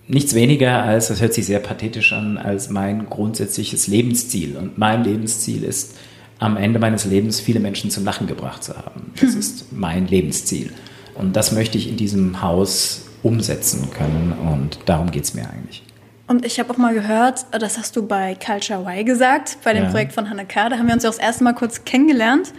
[0.07, 4.57] nichts weniger als, das hört sich sehr pathetisch an, als mein grundsätzliches Lebensziel.
[4.57, 5.97] Und mein Lebensziel ist,
[6.39, 9.13] am Ende meines Lebens viele Menschen zum Lachen gebracht zu haben.
[9.21, 10.73] Das ist mein Lebensziel.
[11.15, 15.83] Und das möchte ich in diesem Haus umsetzen können und darum geht es mir eigentlich.
[16.27, 19.85] Und ich habe auch mal gehört, das hast du bei Culture Y gesagt, bei dem
[19.85, 19.91] ja.
[19.91, 20.69] Projekt von Hannah K.
[20.71, 22.53] Da haben wir uns ja auch das erste Mal kurz kennengelernt.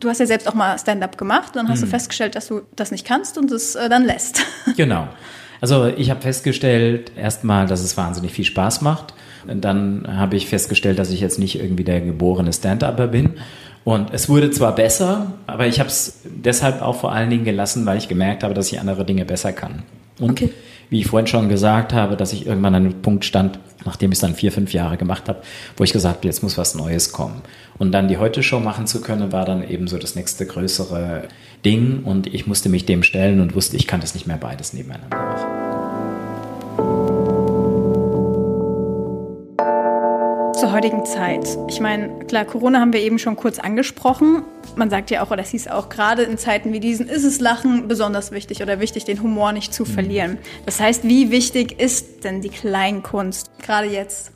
[0.00, 1.86] Du hast ja selbst auch mal Stand-up gemacht, dann hast hm.
[1.86, 4.42] du festgestellt, dass du das nicht kannst und es äh, dann lässt.
[4.76, 5.08] Genau.
[5.60, 9.14] Also ich habe festgestellt erstmal, dass es wahnsinnig viel Spaß macht.
[9.54, 13.34] Dann habe ich festgestellt, dass ich jetzt nicht irgendwie der geborene Stand-Upper bin.
[13.84, 17.86] Und es wurde zwar besser, aber ich habe es deshalb auch vor allen Dingen gelassen,
[17.86, 19.82] weil ich gemerkt habe, dass ich andere Dinge besser kann.
[20.20, 20.50] Und okay.
[20.90, 24.16] wie ich vorhin schon gesagt habe, dass ich irgendwann an einem Punkt stand, nachdem ich
[24.16, 25.40] es dann vier, fünf Jahre gemacht habe,
[25.76, 27.40] wo ich gesagt habe, jetzt muss was Neues kommen.
[27.78, 31.22] Und dann die Heute-Show machen zu können, war dann eben so das nächste größere
[31.64, 32.02] Ding.
[32.04, 35.16] Und ich musste mich dem stellen und wusste, ich kann das nicht mehr beides nebeneinander
[35.16, 35.57] machen.
[40.58, 41.56] Zur heutigen Zeit.
[41.68, 44.42] Ich meine, klar, Corona haben wir eben schon kurz angesprochen.
[44.74, 47.38] Man sagt ja auch, oder es hieß auch, gerade in Zeiten wie diesen ist es
[47.38, 49.86] Lachen besonders wichtig oder wichtig, den Humor nicht zu mhm.
[49.86, 50.38] verlieren.
[50.66, 54.32] Das heißt, wie wichtig ist denn die Kleinkunst gerade jetzt?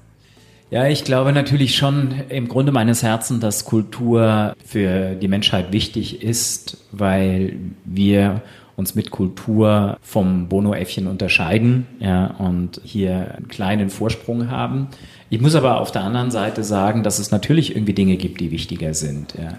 [0.70, 6.22] Ja, ich glaube natürlich schon im Grunde meines Herzens, dass Kultur für die Menschheit wichtig
[6.22, 8.42] ist, weil wir
[8.76, 14.88] uns mit Kultur vom Bono-Äffchen unterscheiden ja, und hier einen kleinen Vorsprung haben.
[15.33, 18.51] Ich muss aber auf der anderen Seite sagen, dass es natürlich irgendwie Dinge gibt, die
[18.51, 19.33] wichtiger sind.
[19.33, 19.55] Ja.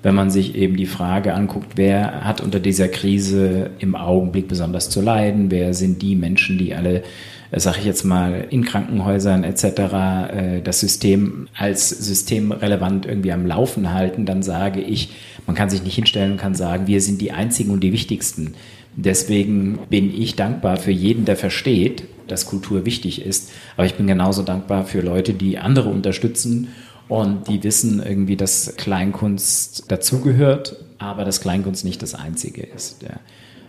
[0.00, 4.88] Wenn man sich eben die Frage anguckt, wer hat unter dieser Krise im Augenblick besonders
[4.88, 7.02] zu leiden, wer sind die Menschen, die alle
[7.50, 9.64] äh, sage ich jetzt mal, in Krankenhäusern etc.
[9.64, 15.10] Äh, das System als systemrelevant irgendwie am Laufen halten, dann sage ich,
[15.44, 18.54] man kann sich nicht hinstellen und kann sagen, wir sind die Einzigen und die Wichtigsten.
[18.96, 23.52] Deswegen bin ich dankbar für jeden, der versteht, dass Kultur wichtig ist.
[23.76, 26.68] Aber ich bin genauso dankbar für Leute, die andere unterstützen
[27.08, 33.02] und die wissen irgendwie, dass Kleinkunst dazugehört, aber dass Kleinkunst nicht das Einzige ist.
[33.02, 33.20] Ja.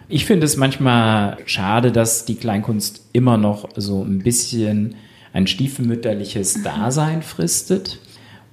[0.07, 4.95] Ich finde es manchmal schade, dass die Kleinkunst immer noch so ein bisschen
[5.33, 7.99] ein stiefmütterliches Dasein fristet,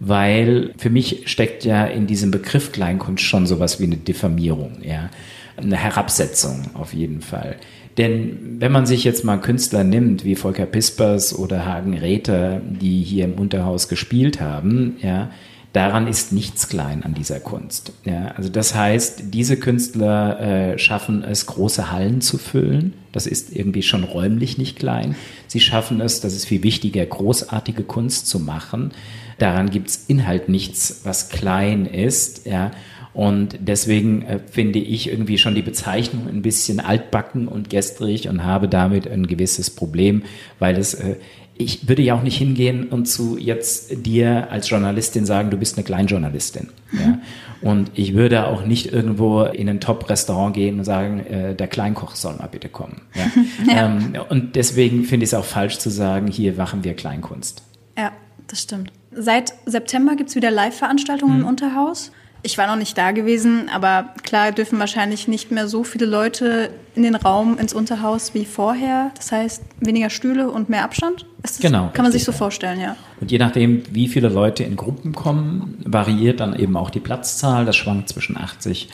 [0.00, 5.08] weil für mich steckt ja in diesem Begriff Kleinkunst schon sowas wie eine Diffamierung, ja,
[5.56, 7.56] eine Herabsetzung auf jeden Fall.
[7.96, 13.02] Denn wenn man sich jetzt mal Künstler nimmt, wie Volker Pispers oder Hagen Räther, die
[13.02, 15.30] hier im Unterhaus gespielt haben, ja,
[15.72, 17.92] daran ist nichts klein an dieser Kunst.
[18.04, 22.94] Ja, also das heißt, diese Künstler äh, schaffen es, große Hallen zu füllen.
[23.12, 25.14] Das ist irgendwie schon räumlich nicht klein.
[25.46, 28.90] Sie schaffen es, das ist viel wichtiger, großartige Kunst zu machen.
[29.38, 32.46] Daran gibt's Inhalt nichts, was klein ist.
[32.46, 32.72] Ja.
[33.14, 38.44] Und deswegen äh, finde ich irgendwie schon die Bezeichnung ein bisschen altbacken und gestrig und
[38.44, 40.22] habe damit ein gewisses Problem,
[40.58, 41.16] weil es äh,
[41.56, 45.76] ich würde ja auch nicht hingehen und zu jetzt dir als Journalistin sagen, du bist
[45.76, 46.68] eine Kleinjournalistin.
[46.92, 47.20] Ja?
[47.60, 52.16] Und ich würde auch nicht irgendwo in ein Top-Restaurant gehen und sagen, äh, der Kleinkoch
[52.16, 53.02] soll mal bitte kommen.
[53.14, 53.30] Ja?
[53.72, 53.86] ja.
[53.86, 57.62] Ähm, und deswegen finde ich es auch falsch zu sagen, hier machen wir Kleinkunst.
[57.96, 58.10] Ja,
[58.48, 58.90] das stimmt.
[59.12, 61.40] Seit September gibt es wieder Live-Veranstaltungen hm.
[61.42, 62.10] im Unterhaus.
[62.46, 66.68] Ich war noch nicht da gewesen, aber klar dürfen wahrscheinlich nicht mehr so viele Leute
[66.94, 69.12] in den Raum ins Unterhaus wie vorher.
[69.16, 71.24] Das heißt, weniger Stühle und mehr Abstand.
[71.40, 71.88] Das, genau.
[71.94, 72.96] Kann man sich so vorstellen, ja.
[73.18, 77.64] Und je nachdem, wie viele Leute in Gruppen kommen, variiert dann eben auch die Platzzahl.
[77.64, 78.90] Das schwankt zwischen 80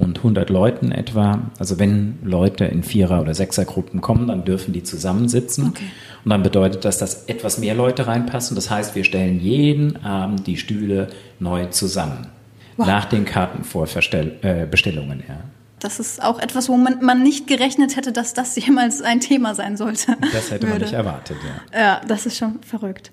[0.00, 1.50] und 100 Leuten etwa.
[1.58, 5.68] Also wenn Leute in Vierer- oder Sechsergruppen kommen, dann dürfen die zusammensitzen.
[5.68, 5.84] Okay.
[6.24, 8.54] Und dann bedeutet das, dass etwas mehr Leute reinpassen.
[8.54, 12.28] Das heißt, wir stellen jeden Abend die Stühle neu zusammen
[12.76, 12.86] wow.
[12.86, 15.20] nach den Kartenvorbestellungen.
[15.20, 15.40] Äh, ja.
[15.80, 19.54] Das ist auch etwas, wo man, man, nicht gerechnet hätte, dass das jemals ein Thema
[19.54, 20.16] sein sollte.
[20.32, 21.36] Das hätte man nicht erwartet,
[21.72, 21.78] ja.
[21.78, 23.12] Ja, das ist schon verrückt.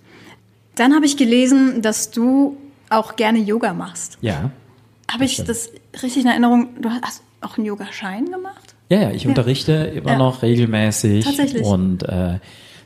[0.76, 2.58] Dann habe ich gelesen, dass du
[2.90, 4.18] auch gerne Yoga machst.
[4.22, 4.52] Ja.
[5.12, 5.72] Habe ich das
[6.02, 6.70] richtig in Erinnerung?
[6.82, 8.76] Du hast auch einen Yogaschein gemacht?
[8.90, 9.30] Ja, ja, ich ja.
[9.30, 10.18] unterrichte immer ja.
[10.18, 11.26] noch regelmäßig.
[11.26, 11.64] Tatsächlich.
[11.64, 12.40] Und äh,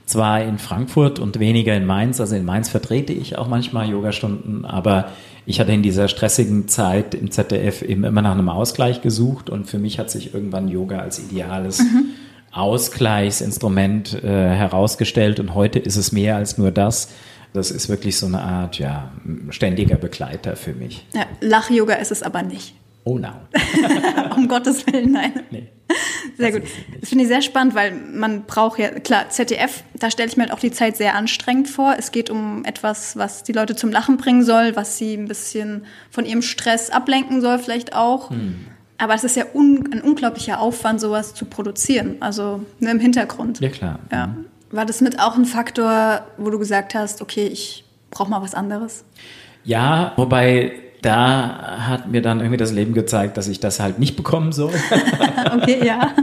[0.05, 2.19] zwar in Frankfurt und weniger in Mainz.
[2.21, 5.11] Also in Mainz vertrete ich auch manchmal Yogastunden, aber
[5.45, 9.65] ich hatte in dieser stressigen Zeit im ZDF eben immer nach einem Ausgleich gesucht und
[9.65, 12.05] für mich hat sich irgendwann Yoga als ideales mhm.
[12.51, 17.09] Ausgleichsinstrument äh, herausgestellt und heute ist es mehr als nur das.
[17.53, 19.11] Das ist wirklich so eine Art, ja,
[19.49, 21.05] ständiger Begleiter für mich.
[21.13, 22.75] Ja, Lach-Yoga ist es aber nicht.
[23.05, 23.29] Oh no.
[24.35, 25.31] um Gottes Willen, nein.
[25.51, 25.67] Nee.
[26.37, 26.63] Sehr gut.
[26.99, 30.43] Das finde ich sehr spannend, weil man braucht ja, klar, ZDF, da stelle ich mir
[30.43, 31.95] halt auch die Zeit sehr anstrengend vor.
[31.97, 35.85] Es geht um etwas, was die Leute zum Lachen bringen soll, was sie ein bisschen
[36.09, 38.31] von ihrem Stress ablenken soll, vielleicht auch.
[38.31, 38.65] Hm.
[38.97, 43.59] Aber es ist ja un ein unglaublicher Aufwand, sowas zu produzieren, also nur im Hintergrund.
[43.59, 43.99] Ja, klar.
[44.11, 44.27] Ja.
[44.27, 44.45] Mhm.
[44.71, 48.55] War das mit auch ein Faktor, wo du gesagt hast, okay, ich brauche mal was
[48.55, 49.05] anderes?
[49.63, 50.73] Ja, wobei
[51.05, 54.73] da hat mir dann irgendwie das Leben gezeigt, dass ich das halt nicht bekommen soll.
[55.55, 56.15] okay, ja.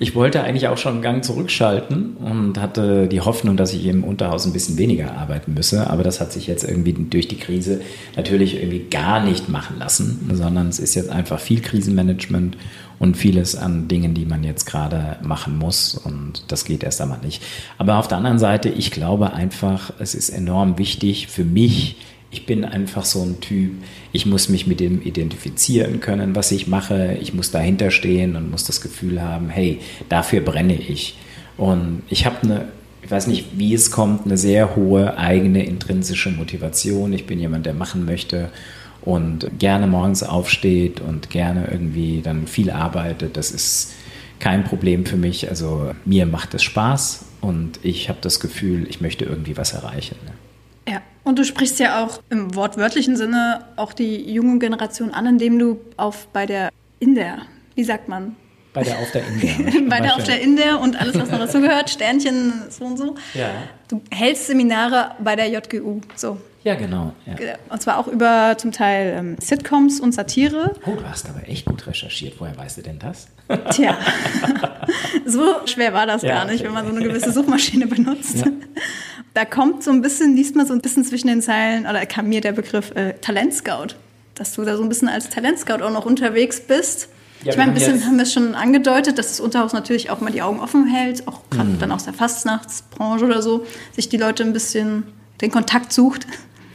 [0.00, 4.04] Ich wollte eigentlich auch schon einen Gang zurückschalten und hatte die Hoffnung, dass ich im
[4.04, 5.90] Unterhaus ein bisschen weniger arbeiten müsse.
[5.90, 7.80] Aber das hat sich jetzt irgendwie durch die Krise
[8.14, 12.56] natürlich irgendwie gar nicht machen lassen, sondern es ist jetzt einfach viel Krisenmanagement
[13.00, 15.94] und vieles an Dingen, die man jetzt gerade machen muss.
[15.94, 17.42] Und das geht erst einmal nicht.
[17.78, 21.96] Aber auf der anderen Seite, ich glaube einfach, es ist enorm wichtig für mich,
[22.30, 23.72] ich bin einfach so ein Typ,
[24.12, 27.16] ich muss mich mit dem identifizieren können, was ich mache.
[27.20, 31.16] Ich muss dahinter stehen und muss das Gefühl haben, hey, dafür brenne ich.
[31.56, 32.68] Und ich habe eine,
[33.02, 37.12] ich weiß nicht, wie es kommt, eine sehr hohe eigene intrinsische Motivation.
[37.14, 38.50] Ich bin jemand, der machen möchte
[39.00, 43.38] und gerne morgens aufsteht und gerne irgendwie dann viel arbeitet.
[43.38, 43.94] Das ist
[44.38, 45.48] kein Problem für mich.
[45.48, 50.16] Also mir macht es Spaß und ich habe das Gefühl, ich möchte irgendwie was erreichen.
[50.26, 50.32] Ne?
[51.24, 55.78] Und du sprichst ja auch im wortwörtlichen Sinne auch die junge Generation an, indem du
[55.96, 56.70] auf bei der
[57.00, 57.42] in der,
[57.74, 58.36] wie sagt man?
[58.72, 59.80] Bei der auf der Inder.
[59.88, 63.14] bei der auf der Inder und alles, was noch dazu gehört, Sternchen, so und so.
[63.34, 63.50] Ja.
[63.88, 66.00] Du hältst Seminare bei der JGU.
[66.14, 66.38] So.
[66.64, 67.14] Ja, genau.
[67.24, 67.34] Ja.
[67.70, 70.74] Und zwar auch über zum Teil ähm, Sitcoms und Satire.
[70.86, 72.34] Oh, du hast aber echt gut recherchiert.
[72.38, 73.28] Woher weißt du denn das?
[73.70, 73.96] Tja,
[75.24, 78.44] so schwer war das ja, gar nicht, wenn man so eine gewisse Suchmaschine benutzt.
[78.44, 78.52] Ja.
[79.38, 82.28] Da kommt so ein bisschen, liest man so ein bisschen zwischen den Zeilen, oder kam
[82.28, 83.94] mir der Begriff äh, Talentscout,
[84.34, 87.08] dass du da so ein bisschen als Talentscout auch noch unterwegs bist.
[87.44, 90.20] Ja, ich meine, ein bisschen haben wir es schon angedeutet, dass das Unterhaus natürlich auch
[90.20, 91.78] mal die Augen offen hält, auch gerade mhm.
[91.78, 95.04] dann aus der Fastnachtsbranche oder so, sich die Leute ein bisschen
[95.40, 96.26] den Kontakt sucht.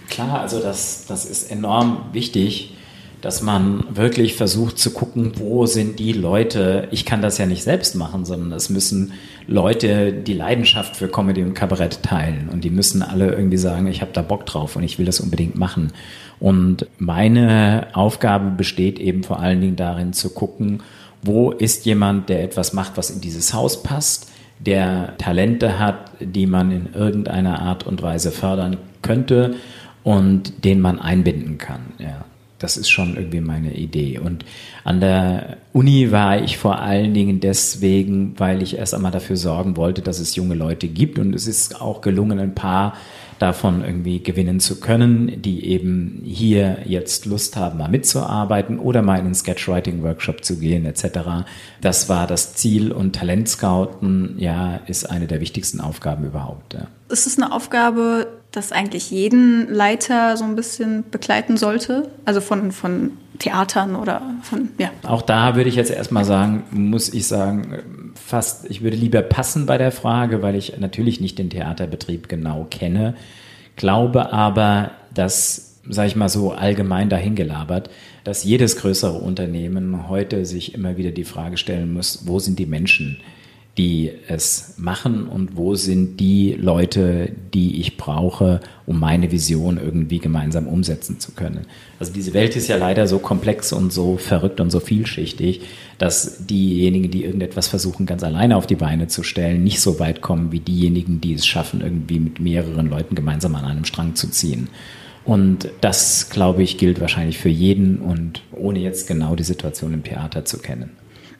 [0.09, 2.77] Klar, also das, das ist enorm wichtig
[3.23, 6.89] dass man wirklich versucht zu gucken, wo sind die Leute.
[6.91, 9.13] Ich kann das ja nicht selbst machen, sondern es müssen
[9.47, 14.01] Leute die Leidenschaft für Comedy und Kabarett teilen und die müssen alle irgendwie sagen, ich
[14.01, 15.93] habe da Bock drauf und ich will das unbedingt machen.
[16.41, 20.83] Und meine Aufgabe besteht eben vor allen Dingen darin zu gucken,
[21.21, 26.45] wo ist jemand, der etwas macht, was in dieses Haus passt, der Talente hat, die
[26.45, 29.55] man in irgendeiner Art und Weise fördern könnte
[30.03, 31.93] und den man einbinden kann.
[31.99, 32.25] Ja.
[32.63, 34.19] Das ist schon irgendwie meine Idee.
[34.19, 34.45] Und
[34.85, 39.75] an der Uni war ich vor allen Dingen deswegen, weil ich erst einmal dafür sorgen
[39.75, 41.19] wollte, dass es junge Leute gibt.
[41.19, 42.93] Und es ist auch gelungen, ein paar
[43.37, 49.19] davon irgendwie gewinnen zu können, die eben hier jetzt Lust haben, mal mitzuarbeiten oder mal
[49.19, 51.45] in einen Sketchwriting-Workshop zu gehen etc.
[51.81, 56.75] Das war das Ziel und Talentscouten, ja, ist eine der wichtigsten Aufgaben überhaupt.
[56.75, 56.87] Ja.
[57.09, 62.09] Ist es eine Aufgabe, das eigentlich jeden Leiter so ein bisschen begleiten sollte?
[62.23, 64.91] Also von, von Theatern oder von, ja.
[65.03, 69.65] Auch da würde ich jetzt erstmal sagen, muss ich sagen, fast, ich würde lieber passen
[69.65, 73.15] bei der Frage, weil ich natürlich nicht den Theaterbetrieb genau kenne,
[73.75, 77.89] glaube aber, dass, sage ich mal so allgemein dahingelabert,
[78.23, 82.67] dass jedes größere Unternehmen heute sich immer wieder die Frage stellen muss, wo sind die
[82.67, 83.19] Menschen,
[83.77, 90.19] die es machen und wo sind die Leute, die ich brauche, um meine Vision irgendwie
[90.19, 91.65] gemeinsam umsetzen zu können.
[91.99, 95.61] Also diese Welt ist ja leider so komplex und so verrückt und so vielschichtig,
[95.97, 100.21] dass diejenigen, die irgendetwas versuchen, ganz alleine auf die Beine zu stellen, nicht so weit
[100.21, 104.29] kommen wie diejenigen, die es schaffen, irgendwie mit mehreren Leuten gemeinsam an einem Strang zu
[104.29, 104.69] ziehen.
[105.25, 110.03] Und das, glaube ich, gilt wahrscheinlich für jeden und ohne jetzt genau die Situation im
[110.03, 110.91] Theater zu kennen.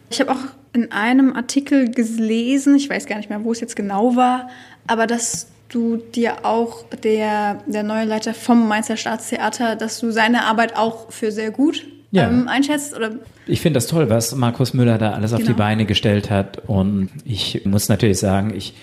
[0.09, 3.75] Ich habe auch in einem Artikel gelesen, ich weiß gar nicht mehr, wo es jetzt
[3.75, 4.49] genau war,
[4.87, 10.45] aber dass du dir auch der, der neue Leiter vom Mainzer Staatstheater, dass du seine
[10.45, 12.27] Arbeit auch für sehr gut ja.
[12.27, 12.95] ähm, einschätzt?
[12.95, 13.11] Oder?
[13.47, 15.35] Ich finde das toll, was Markus Müller da alles genau.
[15.35, 15.57] auf die genau.
[15.57, 16.61] Beine gestellt hat.
[16.67, 18.73] Und ich muss natürlich sagen, ich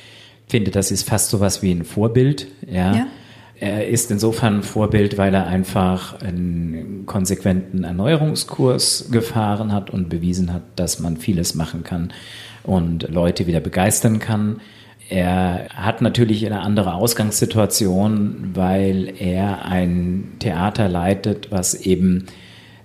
[0.48, 2.48] finde, das ist fast so was wie ein Vorbild.
[2.66, 2.94] ja.
[2.94, 3.07] ja
[3.61, 10.51] er ist insofern ein Vorbild, weil er einfach einen konsequenten Erneuerungskurs gefahren hat und bewiesen
[10.53, 12.11] hat, dass man vieles machen kann
[12.62, 14.61] und Leute wieder begeistern kann.
[15.11, 22.27] Er hat natürlich eine andere Ausgangssituation, weil er ein Theater leitet, was eben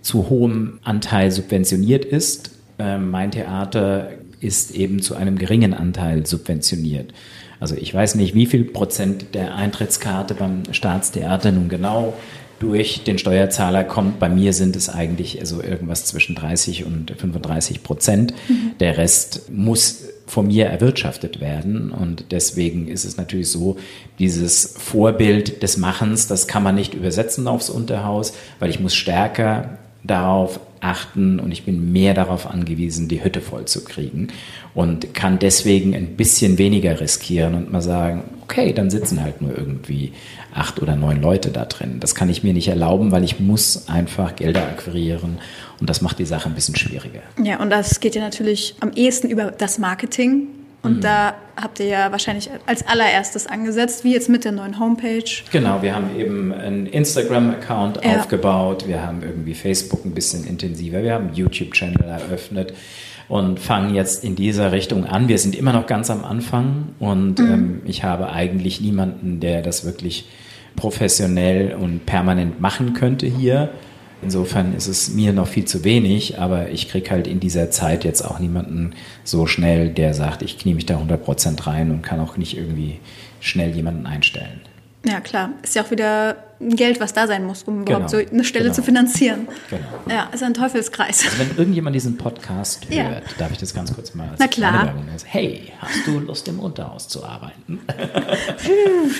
[0.01, 2.51] zu hohem Anteil subventioniert ist.
[2.79, 4.09] Ähm, mein Theater
[4.41, 7.13] ist eben zu einem geringen Anteil subventioniert.
[7.59, 12.13] Also ich weiß nicht, wie viel Prozent der Eintrittskarte beim Staatstheater nun genau
[12.59, 14.19] durch den Steuerzahler kommt.
[14.19, 18.33] Bei mir sind es eigentlich so irgendwas zwischen 30 und 35 Prozent.
[18.47, 18.71] Mhm.
[18.79, 21.91] Der Rest muss von mir erwirtschaftet werden.
[21.91, 23.77] Und deswegen ist es natürlich so,
[24.19, 29.77] dieses Vorbild des Machens, das kann man nicht übersetzen aufs Unterhaus, weil ich muss stärker
[30.07, 34.27] darauf achten und ich bin mehr darauf angewiesen, die Hütte voll zu kriegen
[34.73, 39.57] und kann deswegen ein bisschen weniger riskieren und mal sagen, okay, dann sitzen halt nur
[39.57, 40.13] irgendwie
[40.53, 41.97] acht oder neun Leute da drin.
[41.99, 45.39] Das kann ich mir nicht erlauben, weil ich muss einfach Gelder akquirieren
[45.79, 47.21] und das macht die Sache ein bisschen schwieriger.
[47.43, 50.47] Ja, und das geht ja natürlich am ehesten über das Marketing
[50.85, 51.01] und mhm.
[51.01, 55.23] da habt ihr ja wahrscheinlich als allererstes angesetzt, wie jetzt mit der neuen Homepage.
[55.51, 58.17] Genau, wir haben eben einen Instagram-Account ja.
[58.17, 62.73] aufgebaut, wir haben irgendwie Facebook ein bisschen intensiver, wir haben einen YouTube-Channel eröffnet
[63.27, 65.27] und fangen jetzt in dieser Richtung an.
[65.27, 67.53] Wir sind immer noch ganz am Anfang und mhm.
[67.53, 70.29] ähm, ich habe eigentlich niemanden, der das wirklich
[70.75, 73.69] professionell und permanent machen könnte hier.
[74.25, 78.03] Insofern ist es mir noch viel zu wenig, aber ich kriege halt in dieser Zeit
[78.03, 82.19] jetzt auch niemanden so schnell, der sagt, ich knie mich da 100% rein und kann
[82.19, 82.99] auch nicht irgendwie
[83.39, 84.61] schnell jemanden einstellen.
[85.05, 85.51] Ja, klar.
[85.61, 87.99] Ist ja auch wieder Geld, was da sein muss, um genau.
[87.99, 88.75] überhaupt so eine Stelle genau.
[88.75, 89.47] zu finanzieren.
[89.69, 89.83] Genau.
[90.09, 91.25] Ja, ist ein Teufelskreis.
[91.25, 93.03] Also wenn irgendjemand diesen Podcast ja.
[93.09, 94.93] hört, darf ich das ganz kurz mal als Na klar.
[95.25, 97.81] Hey, hast du Lust im Unterhaus zu arbeiten?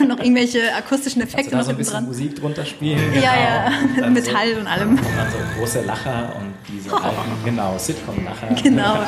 [0.08, 2.06] noch irgendwelche akustischen Effekte also da so ein bisschen dran.
[2.06, 3.00] Musik drunter spielen.
[3.15, 4.02] Ja, genau.
[4.02, 4.98] ja, mit Metall so, und allem.
[4.98, 6.98] Also große Lacher und diese oh.
[7.04, 8.56] alten, genau, Sitcom-Lacher.
[8.62, 9.00] Genau.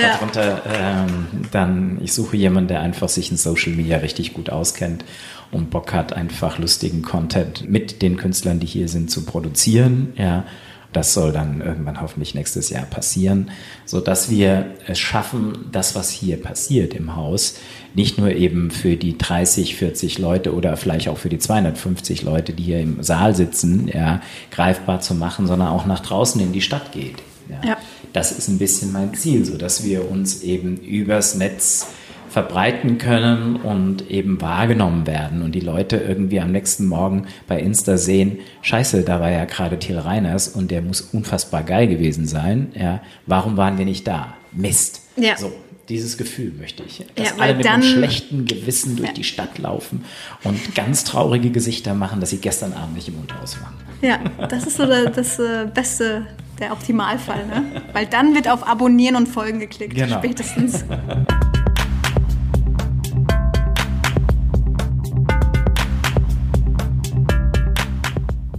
[0.00, 0.12] ja.
[0.14, 5.04] Darunter ähm, dann, ich suche jemanden, der einfach sich in Social Media richtig gut auskennt
[5.50, 10.12] und Bock hat, einfach lustigen Content mit den Künstlern, die hier sind, zu produzieren.
[10.16, 10.44] Ja.
[10.92, 13.50] Das soll dann irgendwann hoffentlich nächstes Jahr passieren,
[13.86, 17.56] so dass wir es schaffen, das, was hier passiert im Haus,
[17.94, 22.52] nicht nur eben für die 30, 40 Leute oder vielleicht auch für die 250 Leute,
[22.52, 26.60] die hier im Saal sitzen, ja, greifbar zu machen, sondern auch nach draußen in die
[26.60, 27.16] Stadt geht.
[27.48, 27.70] Ja.
[27.70, 27.76] ja.
[28.12, 31.86] Das ist ein bisschen mein Ziel, so dass wir uns eben übers Netz
[32.32, 37.98] verbreiten können und eben wahrgenommen werden und die Leute irgendwie am nächsten Morgen bei Insta
[37.98, 42.72] sehen, scheiße, da war ja gerade Thiel Reiners und der muss unfassbar geil gewesen sein.
[42.74, 44.34] Ja, warum waren wir nicht da?
[44.52, 45.02] Mist.
[45.16, 45.36] Ja.
[45.36, 45.52] So,
[45.90, 47.04] dieses Gefühl möchte ich.
[47.14, 49.14] Dass ja, alle mit dann, einem schlechten Gewissen durch ja.
[49.14, 50.04] die Stadt laufen
[50.42, 53.74] und ganz traurige Gesichter machen, dass sie gestern Abend nicht im Unterhaus waren.
[54.00, 56.26] Ja, das ist so das, das äh, beste,
[56.62, 57.82] der Optimalfall, ne?
[57.92, 60.18] Weil dann wird auf Abonnieren und Folgen geklickt, genau.
[60.18, 60.84] spätestens.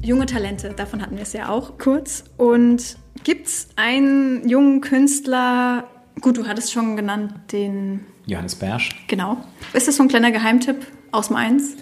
[0.04, 2.26] junge Talente, davon hatten wir es ja auch kurz.
[2.38, 5.86] Und gibt es einen jungen Künstler,
[6.22, 8.90] gut, du hattest schon genannt, den Johannes Bersch.
[9.08, 9.38] Genau.
[9.74, 11.76] Ist das so ein kleiner Geheimtipp aus Mainz?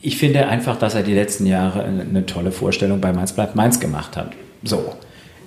[0.00, 3.80] Ich finde einfach, dass er die letzten Jahre eine tolle Vorstellung bei Mainz bleibt Mainz
[3.80, 4.32] gemacht hat.
[4.62, 4.94] So.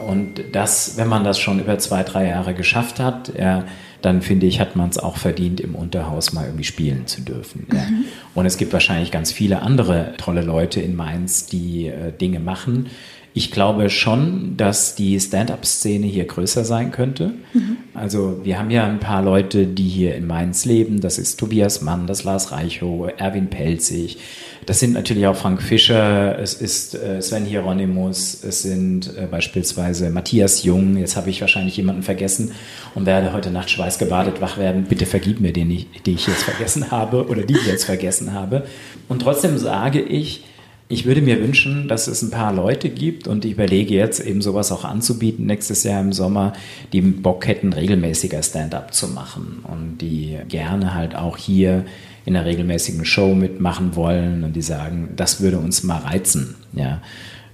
[0.02, 3.66] Und das, wenn man das schon über zwei, drei Jahre geschafft hat, ja,
[4.02, 7.68] dann finde ich, hat man es auch verdient, im Unterhaus mal irgendwie spielen zu dürfen.
[7.72, 7.82] Ja.
[7.82, 8.06] Mhm.
[8.34, 12.88] Und es gibt wahrscheinlich ganz viele andere tolle Leute in Mainz, die äh, Dinge machen.
[13.34, 17.34] Ich glaube schon, dass die Stand-up-Szene hier größer sein könnte.
[17.54, 17.78] Mhm.
[17.94, 21.00] Also wir haben ja ein paar Leute, die hier in Mainz leben.
[21.00, 24.18] Das ist Tobias Mann, das Lars Reichow, Erwin Pelzig.
[24.66, 30.10] Das sind natürlich auch Frank Fischer, es ist äh, Sven Hieronymus, es sind äh, beispielsweise
[30.12, 30.98] Matthias Jung.
[30.98, 32.52] Jetzt habe ich wahrscheinlich jemanden vergessen
[32.94, 34.84] und werde heute Nacht schweißgebadet wach werden.
[34.84, 38.66] Bitte vergib mir den, die ich jetzt vergessen habe oder die ich jetzt vergessen habe.
[39.08, 40.44] Und trotzdem sage ich,
[40.92, 44.42] ich würde mir wünschen, dass es ein paar Leute gibt und ich überlege jetzt eben
[44.42, 46.54] sowas auch anzubieten nächstes Jahr im Sommer,
[46.92, 51.86] die Bock hätten, regelmäßiger Stand-up zu machen und die gerne halt auch hier
[52.26, 56.56] in einer regelmäßigen Show mitmachen wollen und die sagen, das würde uns mal reizen.
[56.74, 57.02] Ja.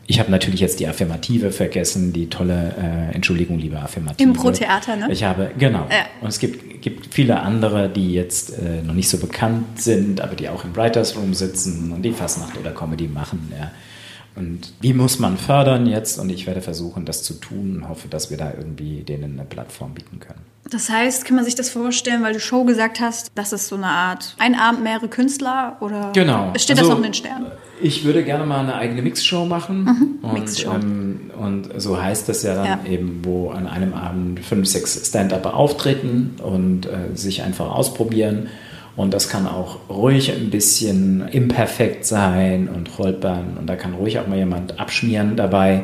[0.09, 2.73] Ich habe natürlich jetzt die Affirmative vergessen, die tolle,
[3.11, 4.23] äh, Entschuldigung, liebe Affirmative.
[4.23, 5.09] Im Pro-Theater, ne?
[5.11, 5.85] Ich habe, genau.
[5.91, 6.05] Ja.
[6.21, 10.35] Und es gibt, gibt viele andere, die jetzt äh, noch nicht so bekannt sind, aber
[10.35, 13.51] die auch im Writers Room sitzen und die Fastnacht oder Comedy machen.
[13.51, 13.71] Ja.
[14.37, 16.19] Und wie muss man fördern jetzt?
[16.19, 19.45] Und ich werde versuchen, das zu tun und hoffe, dass wir da irgendwie denen eine
[19.45, 20.41] Plattform bieten können.
[20.69, 23.75] Das heißt, kann man sich das vorstellen, weil du Show gesagt hast, das ist so
[23.75, 26.51] eine Art ein Abend mehrere Künstler oder genau.
[26.57, 27.47] steht also, das noch in den Sternen?
[27.81, 29.83] Ich würde gerne mal eine eigene Mixshow machen.
[29.83, 30.29] Mhm.
[30.29, 30.73] Und, Mixshow.
[30.73, 32.79] Ähm, und so heißt das ja dann ja.
[32.91, 38.49] eben, wo an einem Abend fünf, sechs Stand-Upper auftreten und äh, sich einfach ausprobieren
[38.97, 43.55] und das kann auch ruhig ein bisschen imperfekt sein und holpern.
[43.59, 45.83] Und da kann ruhig auch mal jemand abschmieren dabei.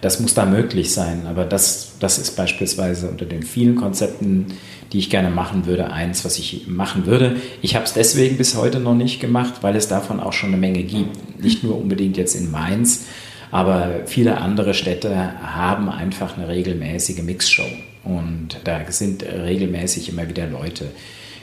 [0.00, 1.26] Das muss da möglich sein.
[1.28, 4.46] Aber das, das ist beispielsweise unter den vielen Konzepten,
[4.92, 7.34] die ich gerne machen würde, eins, was ich machen würde.
[7.62, 10.58] Ich habe es deswegen bis heute noch nicht gemacht, weil es davon auch schon eine
[10.58, 11.42] Menge gibt.
[11.42, 13.06] Nicht nur unbedingt jetzt in Mainz,
[13.50, 17.66] aber viele andere Städte haben einfach eine regelmäßige Mixshow.
[18.04, 20.86] Und da sind regelmäßig immer wieder Leute.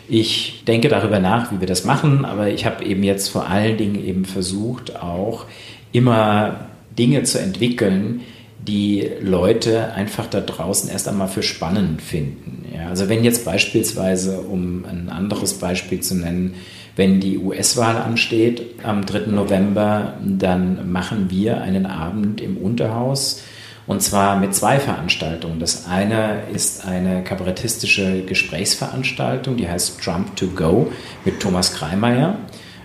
[0.10, 3.78] Ich denke darüber nach, wie wir das machen, aber ich habe eben jetzt vor allen
[3.78, 5.46] Dingen eben versucht, auch
[5.92, 6.62] immer
[6.98, 8.22] Dinge zu entwickeln,
[8.68, 12.66] die Leute einfach da draußen erst einmal für spannend finden.
[12.76, 16.56] Ja, also wenn jetzt beispielsweise, um ein anderes Beispiel zu nennen,
[16.96, 19.32] wenn die US-Wahl ansteht am 3.
[19.32, 23.44] November, dann machen wir einen Abend im Unterhaus
[23.90, 25.60] und zwar mit zwei Veranstaltungen.
[25.60, 30.92] Das eine ist eine kabarettistische Gesprächsveranstaltung, die heißt Trump to Go
[31.26, 32.36] mit Thomas Kreimeier.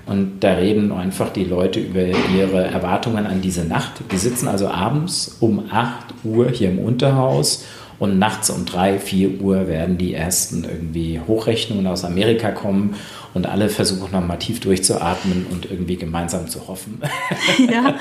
[0.06, 4.00] Und da reden einfach die Leute über ihre Erwartungen an diese Nacht.
[4.10, 7.66] Die sitzen also abends um 8 Uhr hier im Unterhaus
[7.98, 12.96] und nachts um 3, 4 Uhr werden die ersten irgendwie Hochrechnungen aus Amerika kommen
[13.34, 17.00] und alle versuchen nochmal tief durchzuatmen und irgendwie gemeinsam zu hoffen,
[17.70, 17.96] ja.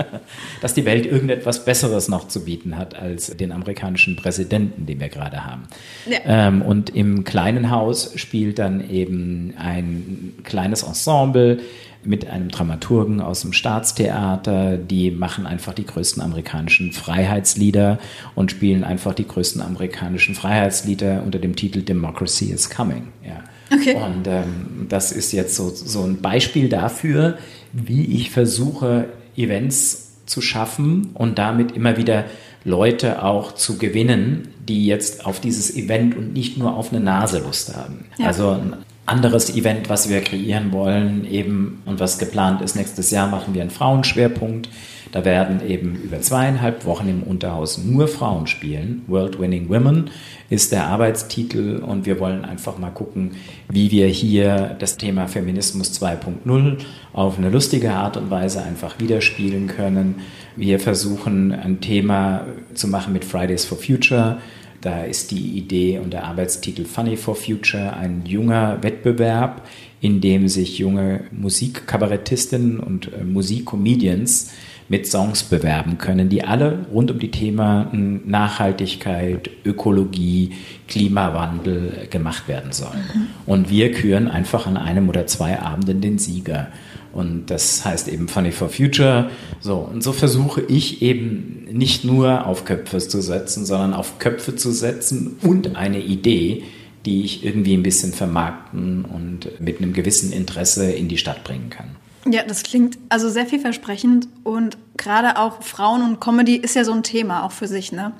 [0.60, 5.08] dass die Welt irgendetwas Besseres noch zu bieten hat als den amerikanischen Präsidenten, den wir
[5.08, 5.64] gerade haben.
[6.08, 6.18] Ja.
[6.26, 11.58] Ähm, und im kleinen Haus spielt dann eben ein kleines Ensemble
[12.06, 14.76] mit einem Dramaturgen aus dem Staatstheater.
[14.76, 17.98] Die machen einfach die größten amerikanischen Freiheitslieder
[18.34, 23.08] und spielen einfach die größten amerikanischen Freiheitslieder unter dem Titel Democracy is Coming.
[23.24, 23.44] Ja.
[23.72, 23.96] Okay.
[23.96, 27.38] Und ähm, das ist jetzt so, so ein Beispiel dafür,
[27.72, 32.24] wie ich versuche, Events zu schaffen und damit immer wieder
[32.64, 37.38] Leute auch zu gewinnen, die jetzt auf dieses Event und nicht nur auf eine Nase
[37.38, 38.06] Lust haben.
[38.18, 38.26] Ja.
[38.26, 38.74] Also ein
[39.06, 43.62] anderes Event, was wir kreieren wollen, eben und was geplant ist, nächstes Jahr machen wir
[43.62, 44.68] einen Frauenschwerpunkt.
[45.12, 49.02] Da werden eben über zweieinhalb Wochen im Unterhaus nur Frauen spielen.
[49.06, 50.10] World Winning Women
[50.50, 53.32] ist der Arbeitstitel und wir wollen einfach mal gucken,
[53.68, 56.78] wie wir hier das Thema Feminismus 2.0
[57.12, 60.16] auf eine lustige Art und Weise einfach widerspiegeln können.
[60.56, 64.38] Wir versuchen ein Thema zu machen mit Fridays for Future.
[64.86, 69.66] Da ist die Idee und der Arbeitstitel Funny for Future ein junger Wettbewerb,
[70.00, 74.52] in dem sich junge Musikkabarettistinnen und äh, Musikcomedians
[74.88, 80.52] mit Songs bewerben können, die alle rund um die Themen Nachhaltigkeit, Ökologie,
[80.86, 83.02] Klimawandel gemacht werden sollen.
[83.12, 83.26] Mhm.
[83.44, 86.68] Und wir küren einfach an einem oder zwei Abenden den Sieger.
[87.16, 89.30] Und das heißt eben Funny for Future.
[89.60, 94.54] So, und so versuche ich eben nicht nur auf Köpfe zu setzen, sondern auf Köpfe
[94.54, 96.64] zu setzen und eine Idee,
[97.06, 101.70] die ich irgendwie ein bisschen vermarkten und mit einem gewissen Interesse in die Stadt bringen
[101.70, 101.96] kann.
[102.28, 106.92] Ja, das klingt also sehr vielversprechend und gerade auch Frauen und Comedy ist ja so
[106.92, 108.12] ein Thema auch für sich, ne?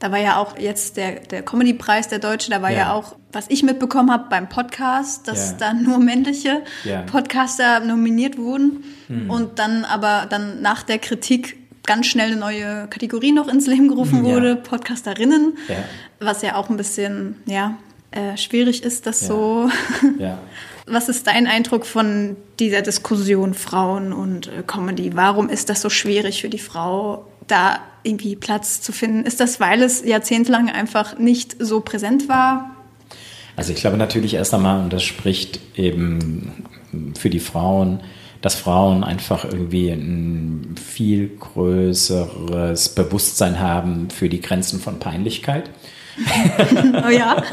[0.00, 2.78] Da war ja auch jetzt der, der Comedy-Preis der Deutsche, da war ja.
[2.78, 5.56] ja auch, was ich mitbekommen habe beim Podcast, dass ja.
[5.58, 7.02] da nur männliche ja.
[7.02, 9.30] Podcaster nominiert wurden hm.
[9.30, 11.56] und dann aber dann nach der Kritik
[11.86, 15.56] ganz schnell eine neue Kategorie noch ins Leben gerufen hm, wurde, Podcasterinnen,
[16.18, 17.76] was ja auch ein bisschen, ja,
[18.10, 19.68] äh, schwierig ist, das so.
[20.86, 25.12] Was ist dein Eindruck von dieser Diskussion Frauen und äh, Comedy?
[25.14, 29.24] Warum ist das so schwierig für die Frau da irgendwie Platz zu finden?
[29.24, 32.70] Ist das, weil es jahrzehntelang einfach nicht so präsent war?
[33.56, 36.64] Also ich glaube natürlich erst einmal, und das spricht eben
[37.18, 38.00] für die Frauen,
[38.42, 45.70] dass Frauen einfach irgendwie ein viel größeres Bewusstsein haben für die Grenzen von Peinlichkeit.
[47.06, 47.42] oh ja.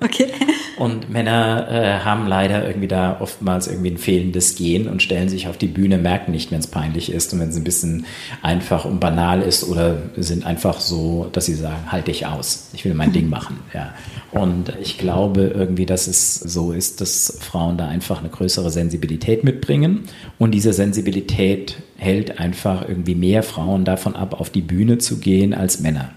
[0.00, 0.30] Okay.
[0.76, 5.46] Und Männer äh, haben leider irgendwie da oftmals irgendwie ein fehlendes Gen und stellen sich
[5.46, 8.06] auf die Bühne, merken nicht, wenn es peinlich ist und wenn es ein bisschen
[8.42, 12.84] einfach und banal ist oder sind einfach so, dass sie sagen, halte ich aus, ich
[12.84, 13.60] will mein Ding machen.
[13.72, 13.94] Ja.
[14.32, 19.44] Und ich glaube irgendwie, dass es so ist, dass Frauen da einfach eine größere Sensibilität
[19.44, 20.04] mitbringen
[20.38, 25.54] und diese Sensibilität hält einfach irgendwie mehr Frauen davon ab, auf die Bühne zu gehen
[25.54, 26.10] als Männer.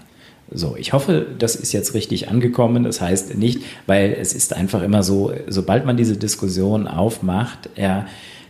[0.50, 2.84] So, ich hoffe, das ist jetzt richtig angekommen.
[2.84, 8.06] Das heißt nicht, weil es ist einfach immer so, sobald man diese Diskussion aufmacht, ja,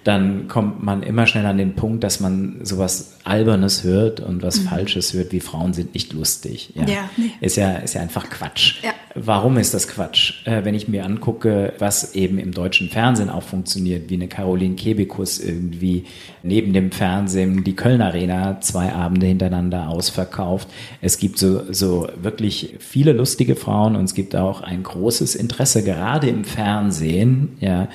[0.09, 4.61] dann kommt man immer schnell an den Punkt, dass man sowas Albernes hört und was
[4.61, 4.69] mhm.
[4.69, 6.73] Falsches hört, wie Frauen sind nicht lustig.
[6.75, 7.31] Ja, ja nee.
[7.43, 8.83] Ist, ja ist ja einfach Quatsch.
[8.83, 8.93] Ja.
[9.15, 10.47] Warum ist das Quatsch?
[10.47, 14.77] Äh, wenn ich mir angucke, was eben im deutschen Fernsehen auch funktioniert, wie eine Caroline
[14.77, 16.07] Kebekus irgendwie
[16.43, 20.69] neben dem Fernsehen die Köln Arena zwei Abende hintereinander ausverkauft.
[21.03, 25.85] Es gibt so, so wirklich viele lustige Frauen und es gibt auch ein großes Interesse,
[25.85, 27.89] gerade im Fernsehen, ja,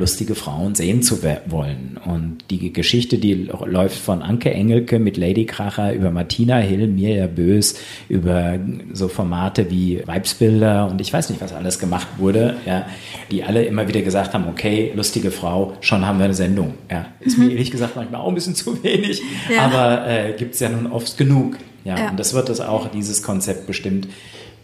[0.00, 1.98] lustige Frauen sehen zu wollen.
[2.04, 7.28] Und die Geschichte, die läuft von Anke Engelke mit Lady Kracher über Martina Hill, Mirja
[7.28, 7.76] Bös,
[8.08, 8.58] über
[8.92, 12.86] so Formate wie Weibsbilder und ich weiß nicht, was alles gemacht wurde, ja,
[13.30, 16.74] die alle immer wieder gesagt haben, okay, lustige Frau, schon haben wir eine Sendung.
[16.90, 17.46] Ja, ist mhm.
[17.46, 19.22] mir ehrlich gesagt manchmal auch ein bisschen zu wenig,
[19.54, 19.62] ja.
[19.62, 21.56] aber äh, gibt es ja nun oft genug.
[21.84, 24.08] Ja, ja, und das wird es auch, dieses Konzept bestimmt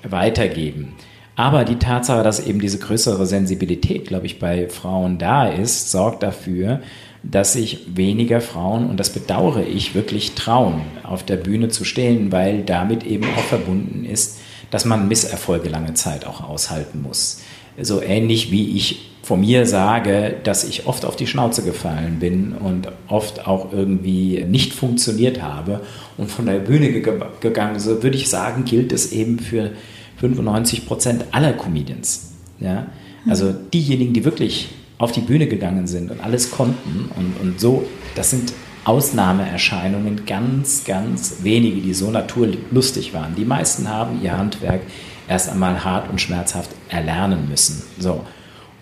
[0.02, 0.94] weitergeben.
[1.36, 6.22] Aber die Tatsache, dass eben diese größere Sensibilität, glaube ich, bei Frauen da ist, sorgt
[6.22, 6.80] dafür,
[7.22, 12.32] dass sich weniger Frauen, und das bedauere ich, wirklich trauen, auf der Bühne zu stehen,
[12.32, 14.38] weil damit eben auch verbunden ist,
[14.70, 17.42] dass man Misserfolge lange Zeit auch aushalten muss.
[17.80, 22.52] So ähnlich wie ich von mir sage, dass ich oft auf die Schnauze gefallen bin
[22.52, 25.80] und oft auch irgendwie nicht funktioniert habe
[26.16, 29.72] und von der Bühne gegangen, so würde ich sagen, gilt es eben für
[30.16, 32.32] 95 Prozent aller Comedians.
[32.58, 32.86] Ja?
[33.28, 37.86] Also diejenigen, die wirklich auf die Bühne gegangen sind und alles konnten und, und so,
[38.14, 38.52] das sind
[38.84, 43.34] Ausnahmeerscheinungen, ganz, ganz wenige, die so naturlustig waren.
[43.34, 44.80] Die meisten haben ihr Handwerk
[45.28, 47.82] erst einmal hart und schmerzhaft erlernen müssen.
[47.98, 48.24] So.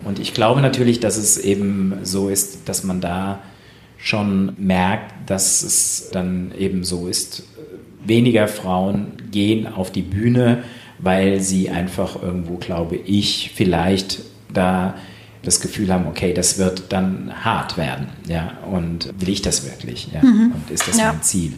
[0.04, 3.40] Und ich glaube natürlich, dass es eben so ist, dass man da
[3.96, 7.44] schon merkt, dass es dann eben so ist,
[8.04, 10.64] weniger Frauen gehen auf die Bühne,
[10.98, 14.20] weil sie einfach irgendwo, glaube ich, vielleicht
[14.52, 14.94] da
[15.42, 20.08] das Gefühl haben, okay, das wird dann hart werden, ja, und will ich das wirklich,
[20.12, 20.52] ja, mhm.
[20.54, 21.12] und ist das ja.
[21.12, 21.52] mein Ziel?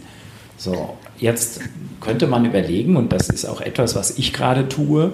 [0.57, 1.61] So, jetzt
[2.01, 5.13] könnte man überlegen, und das ist auch etwas, was ich gerade tue,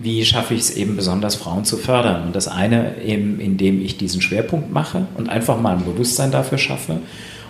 [0.00, 2.26] wie schaffe ich es eben besonders Frauen zu fördern?
[2.26, 6.58] Und das eine eben, indem ich diesen Schwerpunkt mache und einfach mal ein Bewusstsein dafür
[6.58, 7.00] schaffe.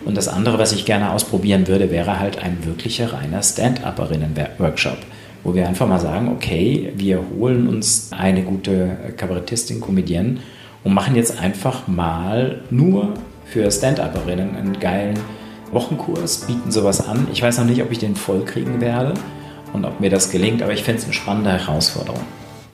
[0.05, 4.99] Und das andere, was ich gerne ausprobieren würde, wäre halt ein wirklicher reiner Stand-Upperinnen-Workshop
[5.45, 10.39] wo wir einfach mal sagen, okay, wir holen uns eine gute Kabarettistin, Comedienne
[10.84, 13.14] und machen jetzt einfach mal nur
[13.47, 15.18] für Stand-Upperinnen einen geilen
[15.72, 17.28] Wochenkurs, bieten sowas an.
[17.32, 19.14] Ich weiß noch nicht, ob ich den voll kriegen werde
[19.72, 22.20] und ob mir das gelingt, aber ich fände es eine spannende Herausforderung.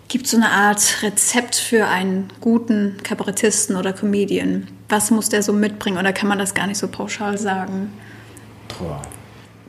[0.09, 4.69] Gibt es so eine Art Rezept für einen guten Kabarettisten oder Comedian?
[4.89, 7.93] Was muss der so mitbringen oder kann man das gar nicht so pauschal sagen?
[8.79, 9.03] Boah,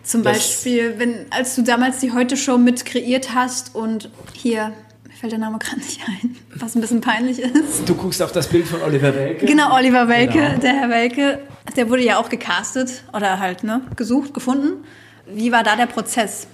[0.05, 4.71] zum das Beispiel, wenn, als du damals die Heute-Show mit kreiert hast und hier,
[5.07, 7.87] mir fällt der Name gerade nicht ein, was ein bisschen peinlich ist.
[7.87, 9.45] Du guckst auf das Bild von Oliver Welke.
[9.45, 10.59] Genau, Oliver Welke, genau.
[10.59, 11.39] der Herr Welke,
[11.75, 14.85] der wurde ja auch gecastet oder halt, ne, gesucht, gefunden.
[15.27, 16.47] Wie war da der Prozess?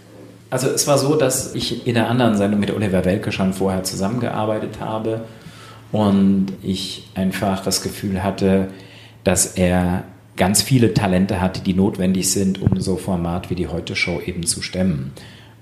[0.50, 3.84] Also es war so, dass ich in einer anderen Sendung mit Oliver Welke schon vorher
[3.84, 5.26] zusammengearbeitet habe
[5.92, 8.70] und ich einfach das Gefühl hatte,
[9.24, 10.04] dass er
[10.42, 14.44] ganz viele Talente hat, die notwendig sind, um so Format wie die Heute Show eben
[14.44, 15.12] zu stemmen.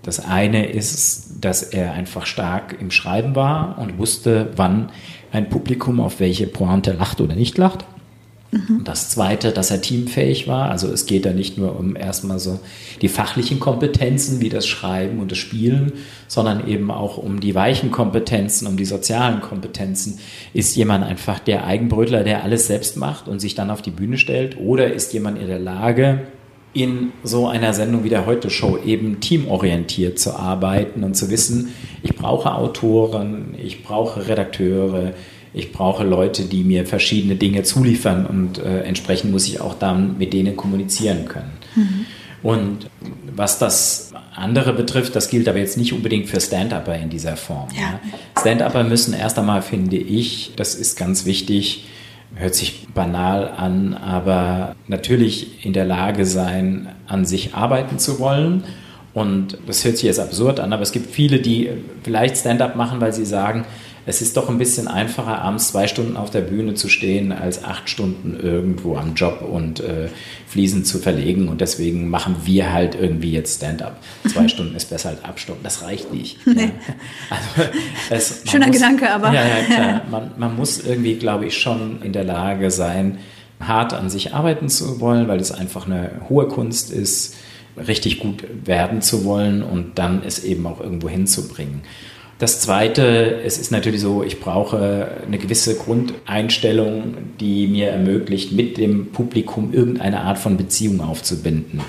[0.04, 4.90] Das eine ist, dass er einfach stark im Schreiben war und wusste, wann
[5.34, 7.84] ein Publikum auf welche Pointe lacht oder nicht lacht.
[8.52, 8.84] Mhm.
[8.84, 10.72] Das Zweite, dass er teamfähig war.
[10.72, 12.60] Also es geht da nicht nur um erstmal so
[13.02, 15.94] die fachlichen Kompetenzen wie das Schreiben und das Spielen,
[16.28, 20.20] sondern eben auch um die weichen Kompetenzen, um die sozialen Kompetenzen.
[20.54, 24.18] Ist jemand einfach der Eigenbrötler, der alles selbst macht und sich dann auf die Bühne
[24.18, 24.58] stellt?
[24.58, 26.28] Oder ist jemand in der Lage,
[26.74, 31.74] in so einer Sendung wie der Heute Show eben teamorientiert zu arbeiten und zu wissen,
[32.04, 35.14] ich brauche Autoren, ich brauche Redakteure,
[35.54, 40.18] ich brauche Leute, die mir verschiedene Dinge zuliefern und äh, entsprechend muss ich auch dann
[40.18, 41.52] mit denen kommunizieren können.
[41.76, 42.06] Mhm.
[42.42, 42.90] Und
[43.36, 47.68] was das andere betrifft, das gilt aber jetzt nicht unbedingt für Stand-Upper in dieser Form.
[47.74, 47.82] Ja.
[47.82, 48.00] Ja.
[48.40, 51.86] Stand-Upper müssen erst einmal, finde ich, das ist ganz wichtig,
[52.36, 58.64] hört sich banal an, aber natürlich in der Lage sein, an sich arbeiten zu wollen.
[59.14, 61.70] Und das hört sich jetzt absurd an, aber es gibt viele, die
[62.04, 63.66] vielleicht Stand-up machen, weil sie sagen,
[64.10, 67.64] es ist doch ein bisschen einfacher, abends zwei Stunden auf der Bühne zu stehen, als
[67.64, 70.08] acht Stunden irgendwo am Job und äh,
[70.48, 71.48] Fliesen zu verlegen.
[71.48, 74.02] Und deswegen machen wir halt irgendwie jetzt Stand-up.
[74.28, 75.62] Zwei Stunden ist besser als abstoppen.
[75.64, 76.38] Das reicht nicht.
[76.48, 76.64] Nee.
[76.66, 76.72] Ja.
[77.30, 77.70] Also,
[78.10, 80.02] es, man Schöner muss, Gedanke, aber- Ja, ja, klar.
[80.10, 83.20] Man, man muss irgendwie, glaube ich, schon in der Lage sein,
[83.60, 87.36] hart an sich arbeiten zu wollen, weil es einfach eine hohe Kunst ist,
[87.78, 91.82] richtig gut werden zu wollen und dann es eben auch irgendwo hinzubringen.
[92.40, 98.78] Das Zweite, es ist natürlich so, ich brauche eine gewisse Grundeinstellung, die mir ermöglicht, mit
[98.78, 101.82] dem Publikum irgendeine Art von Beziehung aufzubinden.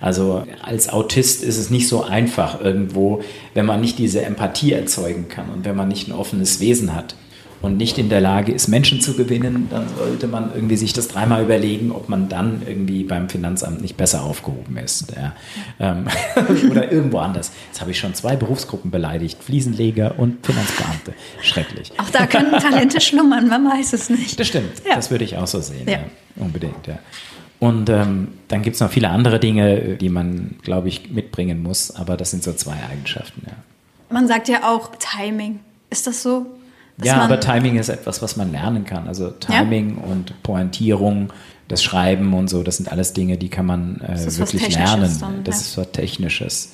[0.00, 3.22] Also als Autist ist es nicht so einfach irgendwo,
[3.54, 7.14] wenn man nicht diese Empathie erzeugen kann und wenn man nicht ein offenes Wesen hat
[7.62, 11.08] und nicht in der Lage ist, Menschen zu gewinnen, dann sollte man irgendwie sich das
[11.08, 15.12] dreimal überlegen, ob man dann irgendwie beim Finanzamt nicht besser aufgehoben ist.
[15.16, 15.32] Ja.
[15.78, 16.06] Ähm,
[16.70, 17.52] Oder irgendwo anders.
[17.68, 21.14] Jetzt habe ich schon zwei Berufsgruppen beleidigt, Fliesenleger und Finanzbeamte.
[21.40, 21.92] Schrecklich.
[21.98, 24.38] Auch da können Talente schlummern, man weiß es nicht.
[24.40, 24.96] Das stimmt, Ja.
[24.96, 25.88] das würde ich auch so sehen.
[25.88, 26.00] Ja.
[26.36, 26.98] Unbedingt, ja.
[27.60, 31.94] Und ähm, dann gibt es noch viele andere Dinge, die man, glaube ich, mitbringen muss,
[31.94, 33.52] aber das sind so zwei Eigenschaften, ja.
[34.10, 35.60] Man sagt ja auch Timing.
[35.88, 36.46] Ist das so?
[37.02, 39.08] Ja, aber Timing ist etwas, was man lernen kann.
[39.08, 41.32] Also Timing und Pointierung,
[41.68, 45.16] das Schreiben und so, das sind alles Dinge, die kann man äh, wirklich lernen.
[45.20, 45.60] dann, das ja.
[45.62, 46.72] ist was Technisches.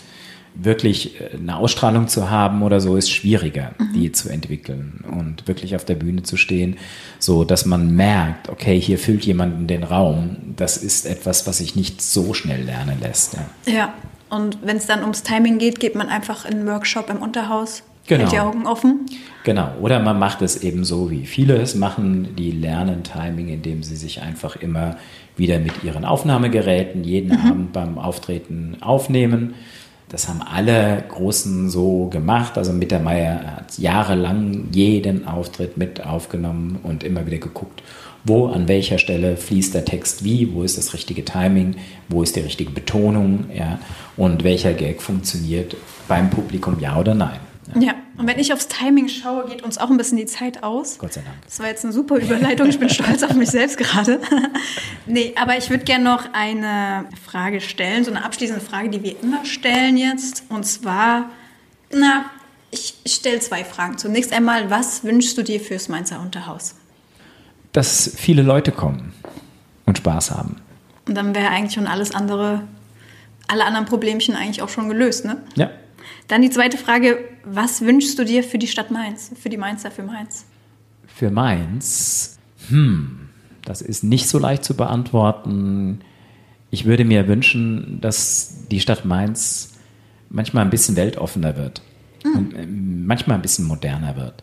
[0.54, 3.92] Wirklich äh, eine Ausstrahlung zu haben oder so ist schwieriger, Mhm.
[3.94, 6.78] die zu entwickeln und wirklich auf der Bühne zu stehen,
[7.20, 10.36] so dass man merkt, okay, hier füllt jemand den Raum.
[10.56, 13.34] Das ist etwas, was sich nicht so schnell lernen lässt.
[13.66, 13.72] Ja.
[13.72, 13.94] Ja,
[14.30, 17.82] und wenn es dann ums Timing geht, geht man einfach in einen Workshop im Unterhaus.
[18.08, 18.24] Genau.
[18.24, 19.06] Mit die Augen offen.
[19.44, 23.82] Genau, oder man macht es eben so, wie viele es machen, die lernen Timing, indem
[23.82, 24.96] sie sich einfach immer
[25.36, 29.54] wieder mit ihren Aufnahmegeräten jeden Abend beim Auftreten aufnehmen.
[30.08, 32.56] Das haben alle Großen so gemacht.
[32.56, 37.82] Also Mittermeier hat jahrelang jeden Auftritt mit aufgenommen und immer wieder geguckt,
[38.24, 41.76] wo, an welcher Stelle fließt der Text wie, wo ist das richtige Timing,
[42.08, 43.78] wo ist die richtige Betonung, ja,
[44.16, 45.76] und welcher Gag funktioniert
[46.08, 47.47] beim Publikum, ja oder nein.
[47.74, 47.94] Ja.
[48.16, 50.98] und wenn ich aufs Timing schaue, geht uns auch ein bisschen die Zeit aus.
[50.98, 51.36] Gott sei Dank.
[51.44, 52.68] Das war jetzt eine super Überleitung.
[52.68, 54.20] Ich bin stolz auf mich selbst gerade.
[55.06, 59.20] nee, aber ich würde gerne noch eine Frage stellen, so eine abschließende Frage, die wir
[59.22, 60.44] immer stellen jetzt.
[60.48, 61.30] Und zwar,
[61.92, 62.24] na,
[62.70, 63.98] ich stelle zwei Fragen.
[63.98, 66.74] Zunächst einmal, was wünschst du dir fürs Mainzer Unterhaus?
[67.72, 69.12] dass viele Leute kommen
[69.86, 70.56] und Spaß haben.
[71.06, 72.62] Und dann wäre eigentlich schon alles andere,
[73.46, 75.42] alle anderen Problemchen eigentlich auch schon gelöst, ne?
[75.54, 75.70] Ja.
[76.28, 79.90] Dann die zweite Frage, was wünschst du dir für die Stadt Mainz, für die Mainzer,
[79.90, 80.44] für Mainz?
[81.06, 83.30] Für Mainz, hm,
[83.64, 86.00] das ist nicht so leicht zu beantworten.
[86.70, 89.74] Ich würde mir wünschen, dass die Stadt Mainz
[90.28, 91.80] manchmal ein bisschen weltoffener wird
[92.24, 94.42] und ähm, manchmal ein bisschen moderner wird.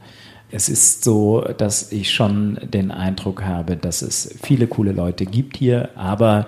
[0.52, 5.58] Es ist so, dass ich schon den Eindruck habe, dass es viele coole Leute gibt
[5.58, 6.48] hier, aber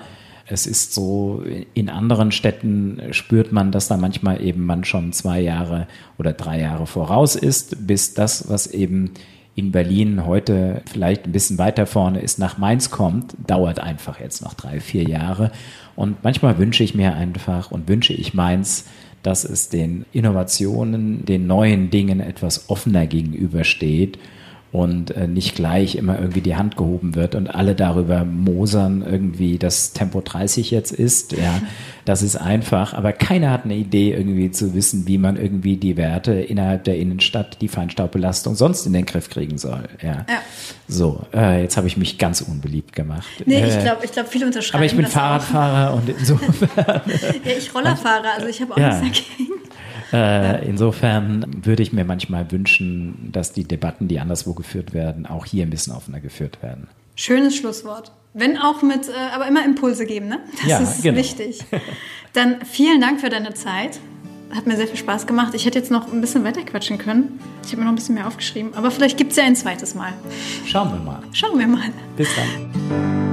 [0.49, 1.43] es ist so,
[1.73, 5.87] in anderen Städten spürt man, dass da manchmal eben man schon zwei Jahre
[6.17, 9.11] oder drei Jahre voraus ist, bis das, was eben
[9.55, 14.41] in Berlin heute vielleicht ein bisschen weiter vorne ist, nach Mainz kommt, dauert einfach jetzt
[14.41, 15.51] noch drei, vier Jahre.
[15.95, 18.85] Und manchmal wünsche ich mir einfach und wünsche ich Mainz,
[19.23, 24.19] dass es den Innovationen, den neuen Dingen etwas offener gegenübersteht
[24.77, 29.57] und äh, nicht gleich immer irgendwie die Hand gehoben wird und alle darüber mosern irgendwie,
[29.57, 31.31] dass Tempo 30 jetzt ist.
[31.33, 31.61] Ja,
[32.05, 35.97] das ist einfach, aber keiner hat eine Idee irgendwie zu wissen, wie man irgendwie die
[35.97, 39.83] Werte innerhalb der Innenstadt, die Feinstaubbelastung sonst in den Griff kriegen soll.
[40.01, 40.25] Ja.
[40.29, 40.39] Ja.
[40.87, 43.27] So, äh, jetzt habe ich mich ganz unbeliebt gemacht.
[43.45, 45.19] Nee, ich Äh, glaube, ich glaub, viele unterschreiben aber ich bin das auch.
[45.19, 47.01] Fahrradfahrer und insofern Ja,
[47.57, 49.01] ich Rollerfahrer, also ich habe auch Ja.
[49.01, 49.46] nichts dagegen.
[50.13, 55.45] Äh, insofern würde ich mir manchmal wünschen, dass die Debatten, die anderswo geführt werden, auch
[55.45, 56.87] hier ein bisschen offener geführt werden.
[57.15, 58.11] Schönes Schlusswort.
[58.33, 60.39] Wenn auch mit, äh, aber immer Impulse geben, ne?
[60.61, 61.17] Das Ja, ist genau.
[61.17, 61.59] wichtig.
[62.33, 63.99] Dann vielen Dank für deine Zeit.
[64.53, 65.53] Hat mir sehr viel Spaß gemacht.
[65.55, 67.39] Ich hätte jetzt noch ein bisschen weiter quatschen können.
[67.65, 68.73] Ich habe mir noch ein bisschen mehr aufgeschrieben.
[68.75, 70.13] Aber vielleicht gibt es ja ein zweites Mal.
[70.65, 71.19] Schauen wir mal.
[71.33, 71.89] Schauen wir mal.
[72.15, 73.26] Bis dann.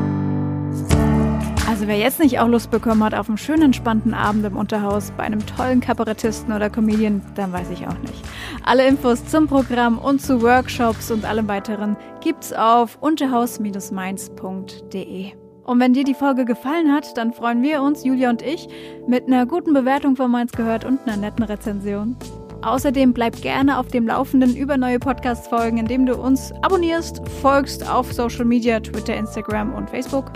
[1.85, 5.13] Also wer jetzt nicht auch Lust bekommen hat auf einen schönen, entspannten Abend im Unterhaus
[5.19, 8.25] bei einem tollen Kabarettisten oder Comedian, dann weiß ich auch nicht.
[8.65, 15.33] Alle Infos zum Programm und zu Workshops und allem weiteren gibt's auf unterhaus-mainz.de.
[15.65, 18.67] Und wenn dir die Folge gefallen hat, dann freuen wir uns, Julia und ich,
[19.07, 22.17] mit einer guten Bewertung von Mainz gehört und einer netten Rezension.
[22.63, 28.11] Außerdem bleib gerne auf dem Laufenden über neue Podcast-Folgen, indem du uns abonnierst, folgst auf
[28.11, 30.33] Social Media, Twitter, Instagram und Facebook.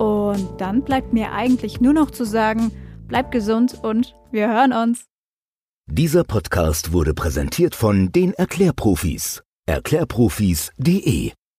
[0.00, 2.72] Und dann bleibt mir eigentlich nur noch zu sagen,
[3.06, 5.04] bleib gesund und wir hören uns.
[5.90, 9.42] Dieser Podcast wurde präsentiert von den Erklärprofis.
[9.66, 11.32] Erklärprofis.de